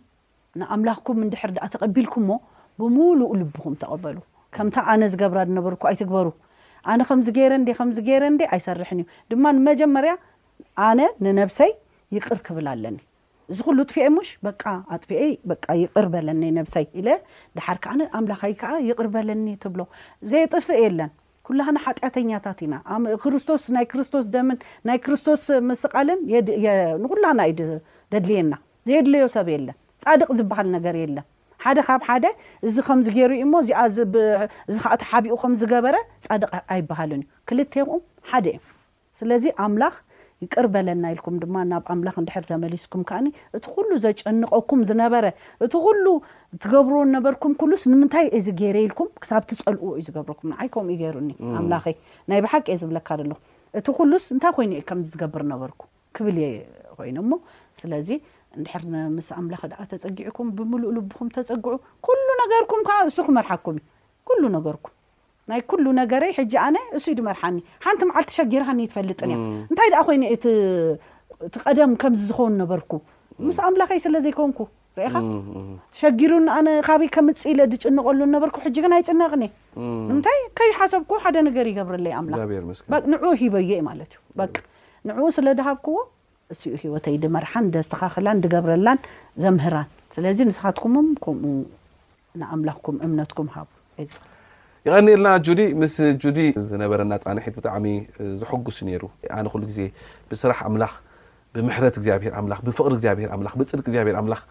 ንኣምላኽኩም 0.61 1.19
እንድሕር 1.27 1.51
ዳኣ 1.57 1.67
ተቀቢልኩም 1.75 2.25
ሞ 2.31 2.39
ብምሉእ 2.83 3.33
ልብኩም 3.41 3.75
ተቀበሉ 3.83 4.17
ከምታ 4.59 4.77
ኣነ 4.93 5.03
ዝገብራ 5.15 5.39
ድነበርኩ 5.51 5.83
ኣይትግበሩ 5.91 6.29
ኣነ 6.93 7.01
ከምዝ 7.11 7.29
ገይረ 7.39 7.53
ንዴ 7.65 7.69
ከምዝ 7.81 7.99
ገረ 8.09 8.23
ንዴ 8.37 8.43
ኣይሰርሕን 8.59 9.01
እዩ 9.03 9.07
ድማ 9.35 9.45
ንመጀመርያ 9.59 10.15
ኣነ 10.89 11.01
ንነብሰይ 11.27 11.73
ይቅር 12.17 12.41
ክብል 12.49 12.69
ኣለኒ 12.75 12.99
እዚ 13.53 13.59
ኩሉ 13.67 13.79
ጥፊአ 13.91 14.07
ሙሽ 14.15 14.29
በ 14.45 14.49
ኣጥፊአ 14.95 15.21
ይቅርበለኒ 15.83 16.43
ነብሳይ 16.57 16.85
ኢለ 17.01 17.09
ዳሓር 17.57 17.79
ከዓ 17.85 17.93
ኣምላካይከዓ 18.19 18.71
ይቕርበለኒ 18.89 19.47
ትብሎ 19.63 19.81
ዘየጥፍእ 20.31 20.81
የለን 20.85 21.11
ኩላና 21.49 21.77
ሓጢኣተኛታት 21.85 22.59
ኢና 22.65 22.75
ክርስቶስ 23.23 23.63
ናይ 23.77 23.87
ክርስቶስ 23.93 24.27
ደምን 24.35 24.59
ናይ 24.89 24.99
ክርስቶስ 25.05 25.45
ምስቓልን 25.69 26.21
ንኩላና 27.05 27.41
ደድልየና 28.13 28.55
ዘየድልዮ 28.91 29.25
ሰብ 29.37 29.49
የለን 29.55 29.77
ጻድቅ 30.05 30.29
ዝበሃል 30.41 30.69
ነገር 30.77 30.95
የለን 31.03 31.27
ሓደ 31.65 31.79
ካብ 31.87 32.03
ሓደ 32.09 32.27
እዚ 32.69 32.77
ከምዝገይሩ 32.89 33.33
ዩሞ 33.43 33.55
እዚኣዚ 33.63 33.97
ኣቲ 34.93 35.03
ሓቢኡ 35.13 35.35
ከምዝገበረ 35.43 35.97
ጻድቅ 36.27 36.51
ኣይበሃልን 36.75 37.23
እዩ 37.25 37.29
ክልተ 37.49 37.75
ኩም 37.91 38.03
ሓደ 38.33 38.47
እዩ 38.57 38.61
ስለዚ 39.21 39.45
ኣምላኽ 39.65 39.95
ይቅርበለና 40.44 41.07
ኢልኩም 41.14 41.37
ድማ 41.42 41.57
ናብ 41.70 41.85
ኣምላኽ 41.92 42.16
ንድሕር 42.24 42.44
ተመሊስኩም 42.51 43.03
ከዓኒ 43.09 43.27
እቲ 43.57 43.64
ኩሉ 43.74 43.88
ዘጨንቀኩም 44.05 44.81
ዝነበረ 44.90 45.27
እቲ 45.64 45.72
ኩሉ 45.87 46.05
ትገብርዎ 46.62 47.01
ነበርኩም 47.16 47.53
ኩሉስ 47.61 47.83
ንምንታይ 47.92 48.27
እዚ 48.38 48.46
ገይረ 48.61 48.77
ኢልኩም 48.87 49.09
ክሳብቲ 49.22 49.51
ፀልእዎ 49.61 49.88
እዩ 50.01 50.05
ዝገብረኩም 50.09 50.48
ንዓይከምኡ 50.53 50.90
እዩ 50.92 50.96
ገይሩኒ 51.03 51.31
ኣምላኸይ 51.61 51.94
ናይ 52.31 52.40
ብሓቂ 52.46 52.66
ዝብለካ 52.83 53.09
ለኹ 53.31 53.38
እቲ 53.81 53.87
ኩሉስ 53.98 54.27
እንታይ 54.35 54.53
ኮይኑ 54.59 54.72
እዩ 54.79 54.85
ከም 54.90 55.01
ዝገብር 55.12 55.42
ነበርኩ 55.53 55.81
ክብል 56.18 56.37
እየ 56.44 56.53
ኮይኖሞ 56.98 57.33
ስለዚ 57.81 58.09
ንድሕር 58.61 58.83
ምስ 59.16 59.29
ኣምላኽ 59.38 59.62
ተፀጊዕኩም 59.90 60.48
ብምሉእ 60.59 60.92
ልብኹም 60.98 61.29
ተፀግዑ 61.37 61.74
ኩሉ 62.07 62.27
ነገርኩም 62.42 62.83
ከዓ 62.90 62.98
ንሱ 63.09 63.16
ክመርሓኩም 63.31 63.74
እዩ 63.81 63.85
ኩሉ 64.31 64.42
ነገርኩም 64.57 64.94
ናይ 65.51 65.61
ኩሉ 65.71 65.85
ነገረይ 66.01 66.33
ሕጂ 66.39 66.55
ኣነ 66.67 66.77
እሱኡ 66.97 67.13
ድመርሓኒ 67.19 67.57
ሓንቲ 67.85 68.01
መዓልቲ 68.09 68.31
ሸጊርካኒ 68.39 68.81
ትፈልጥን 68.91 69.31
እ 69.35 69.39
እንታይ 69.71 69.89
ደኣ 69.95 70.01
ኮይኑ 70.09 70.23
እቲ 70.35 70.45
ቀደም 71.67 71.93
ከምዚ 72.03 72.21
ዝኮኑ 72.31 72.51
ነበርኩ 72.63 72.93
ምስ 73.47 73.59
ኣምላኸይ 73.69 74.01
ስለ 74.07 74.15
ዘይኮንኩ 74.27 74.59
ርእኻ 74.99 75.15
ሸጊሩ 76.01 76.33
ኣነካበይ 76.57 77.09
ከምፅ 77.17 77.41
ኢለ 77.53 77.61
ዝጭንቀሉን 77.73 78.31
ነበርኩ 78.37 78.57
ሕጂግን 78.67 78.93
ኣይ 78.99 79.03
ፅነቕኒ 79.09 79.43
እ 79.49 79.53
ንምንታይ 80.11 80.39
ከይሓሰብኩ 80.61 81.11
ሓደ 81.25 81.37
ነገር 81.49 81.67
ይገብረለይክ 81.73 83.05
ንዑኡ 83.15 83.33
ሂበየ 83.43 83.71
ዩ 83.81 83.83
ማለት 83.91 84.13
እዩበ 84.21 84.41
ንዕኡ 85.11 85.27
ስለ 85.39 85.49
ድሃብኩዎ 85.61 85.99
እሱኡ 86.53 86.75
ሂወተይድመርሓን 86.83 87.65
ደስተካክላን 87.77 88.41
ድገብረላን 88.45 88.99
ዘምህራን 89.43 89.89
ስለዚ 90.17 90.39
ንስኻትኩምም 90.51 91.09
ከምኡ 91.25 91.53
ንኣምላኽኩም 92.41 92.97
እምነትኩም 93.07 93.49
ሃቡ 93.55 93.69
ይቀኒኤልና 94.87 95.29
ጁዲ 95.47 95.61
ምስ 95.81 95.95
ጁዲ 96.25 96.41
ዝነበረና 96.69 97.14
ፃንሒት 97.25 97.55
ብጣዕሚ 97.61 97.87
ዝሐጉስ 98.41 98.77
ነይሩ 98.88 99.03
ኣነ 99.37 99.47
ኩሉ 99.53 99.62
ግዜ 99.71 99.81
ብስራሕ 100.31 100.59
ኣምላኽ 100.69 100.93
ብምሕረት 101.55 101.95
እግኣብሄር 102.01 102.35
ብፍቕሪ 102.67 102.95
ግኣብ 103.21 103.43
ብፅድቂ 103.61 103.87
ግኣብር 103.95 104.17
ምላኽ 104.27 104.43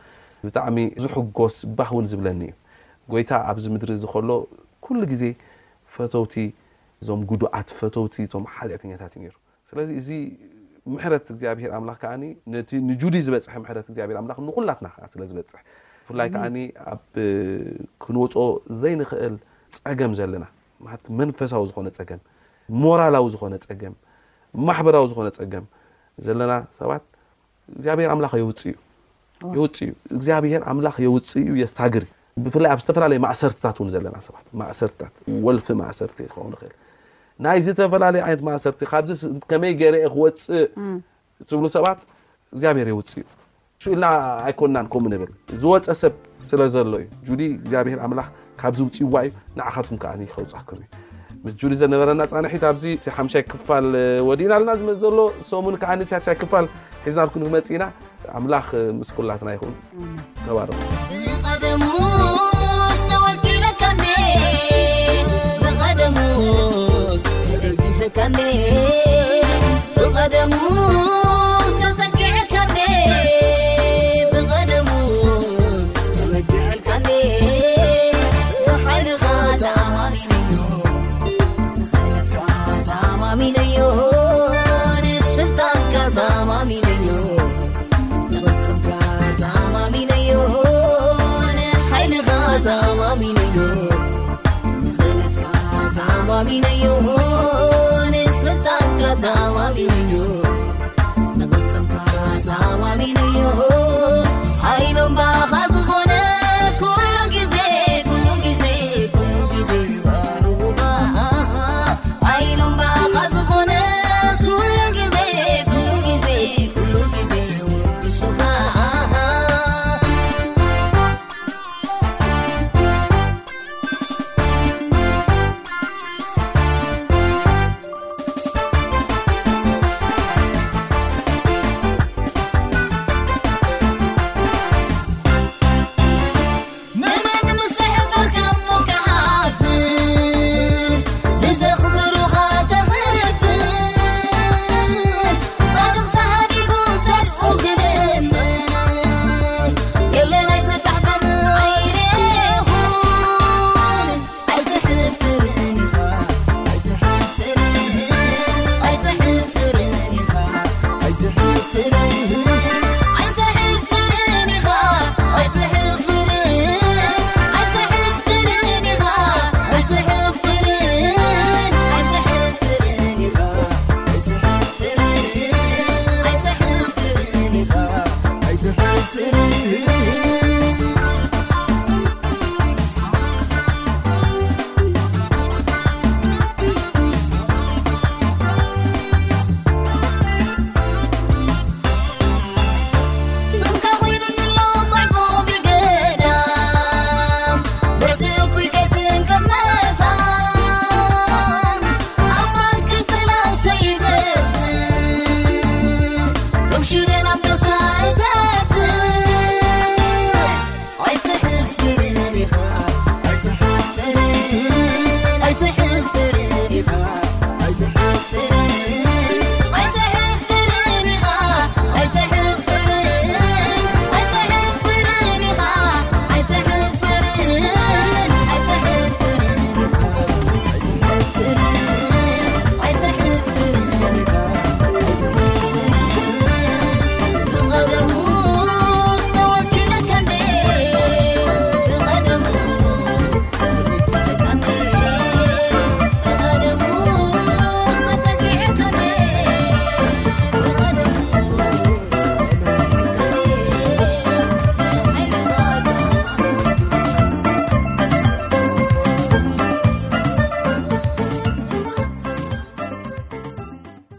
ብጣዕሚ 0.45 0.77
ዝሕጎስ 1.03 1.55
ባህ 1.77 1.89
ውን 1.97 2.05
ዝብለኒ 2.11 2.41
እዩ 2.49 2.53
ጎይታ 3.13 3.31
ኣብዚ 3.51 3.65
ምድሪ 3.73 3.91
ዝከሎ 4.03 4.29
ኩሉ 4.85 4.99
ግዜ 5.11 5.23
ፈተውቲ 5.95 6.35
እዞም 7.01 7.21
ጉዱዓት 7.31 7.67
ፈተውቲ 7.79 8.15
ዞም 8.33 8.45
ሓዝዒተኛታት 8.55 9.13
እዩ 9.19 9.25
ሩ 9.33 9.35
ስለዚ 9.69 9.89
እዚ 10.01 10.09
ምሕረት 10.93 11.25
እግኣብሄር 11.33 11.71
ዓ 11.73 11.79
ንጁዲ 12.91 13.15
ዝበፅሐ 13.27 13.55
ብር 13.63 13.77
ንኩላትና 14.47 14.87
ስለዝበፅሕ 15.13 15.61
ብፍላይ 16.07 16.27
ከዓ 16.33 16.43
ኣብ 16.91 17.03
ክንወፅ 18.03 18.33
ዘይንክእል 18.81 19.35
ፀገም 19.85 20.11
ዘለና 20.19 20.45
መንፈሳዊ 21.19 21.63
ዝኮነ 21.69 21.87
ፀገም 21.99 22.21
ሞራላዊ 22.83 23.25
ዝኮነ 23.33 23.55
ፀገም 23.69 23.93
ማሕበራዊ 24.67 25.05
ዝኮነ 25.11 25.27
ፀገም 25.39 25.65
ዘለና 26.25 26.53
ሰባት 26.79 27.03
ግዚብር 27.77 28.11
ላፅየውፅ 28.23 28.61
እዩ 28.67 29.63
እግዚኣብሔር 30.15 30.61
ኣምላ 30.69 30.89
የውፅ 31.05 31.31
ዩ 31.49 31.51
የሳግር 31.61 32.05
ብፍላይ 32.43 32.69
ኣብ 32.73 32.79
ዝተፈላለዩ 32.83 33.19
ማእሰርትታት 33.25 33.77
ን 33.85 33.89
ዘለና 33.93 34.15
ሰባ 34.27 34.35
ማእሰርትታት 34.61 35.13
ወልፊ 35.45 35.67
ማእሰርቲ 35.81 36.17
ንል 36.51 36.63
ናይ 37.45 37.57
ዝተፈላለዩ 37.67 38.21
ይነት 38.27 38.41
ማእሰርቲ 38.49 38.81
ካዚከመይ 38.91 39.73
ገርአ 39.81 40.03
ክወፅእ 40.13 40.65
ዝብሉ 41.49 41.65
ሰባት 41.77 41.99
እግዚኣብሔር 42.55 42.87
የውፅ 42.91 43.11
ዩ 43.19 43.23
ኢልና 43.85 44.05
ኣይኮና 44.45 44.77
ከም 44.93 45.03
ብል 45.21 45.31
ዝወፀ 45.61 45.85
ሰብ 46.01 46.13
ስለዘሎ 46.49 46.93
እዩ 47.23 47.29
እኣብሔር 47.71 47.99
ምላኽ 48.11 48.27
ካብዚ 48.61 48.79
ውፅ 48.87 48.95
ይዋ 49.03 49.15
እዩ 49.25 49.31
ንዓካትኩም 49.57 49.97
ዓከውፃኩም 50.11 50.79
ዩ 51.63 51.65
ስ 51.73 51.75
ዘነበረና 51.81 52.21
ፃንሒት 52.31 52.63
ኣዚ 52.69 52.83
ሓሻይ 53.17 53.43
ክፋል 53.51 53.85
ወዲእና 54.29 54.51
ኣለና 54.57 54.71
ዝመፅ 54.79 54.97
ዘሎ 55.03 55.19
ሰሙን 55.51 55.75
ዓ 55.93 55.95
ቻቻይ 56.11 56.35
ክፋል 56.41 56.65
ሒዝናኩክመፅ 57.05 57.67
ኢና 57.75 57.83
ኣምላኽ 58.49 58.67
ምስኩላትና 58.99 59.49
ይን 59.53 59.75
ተባር 60.47 60.69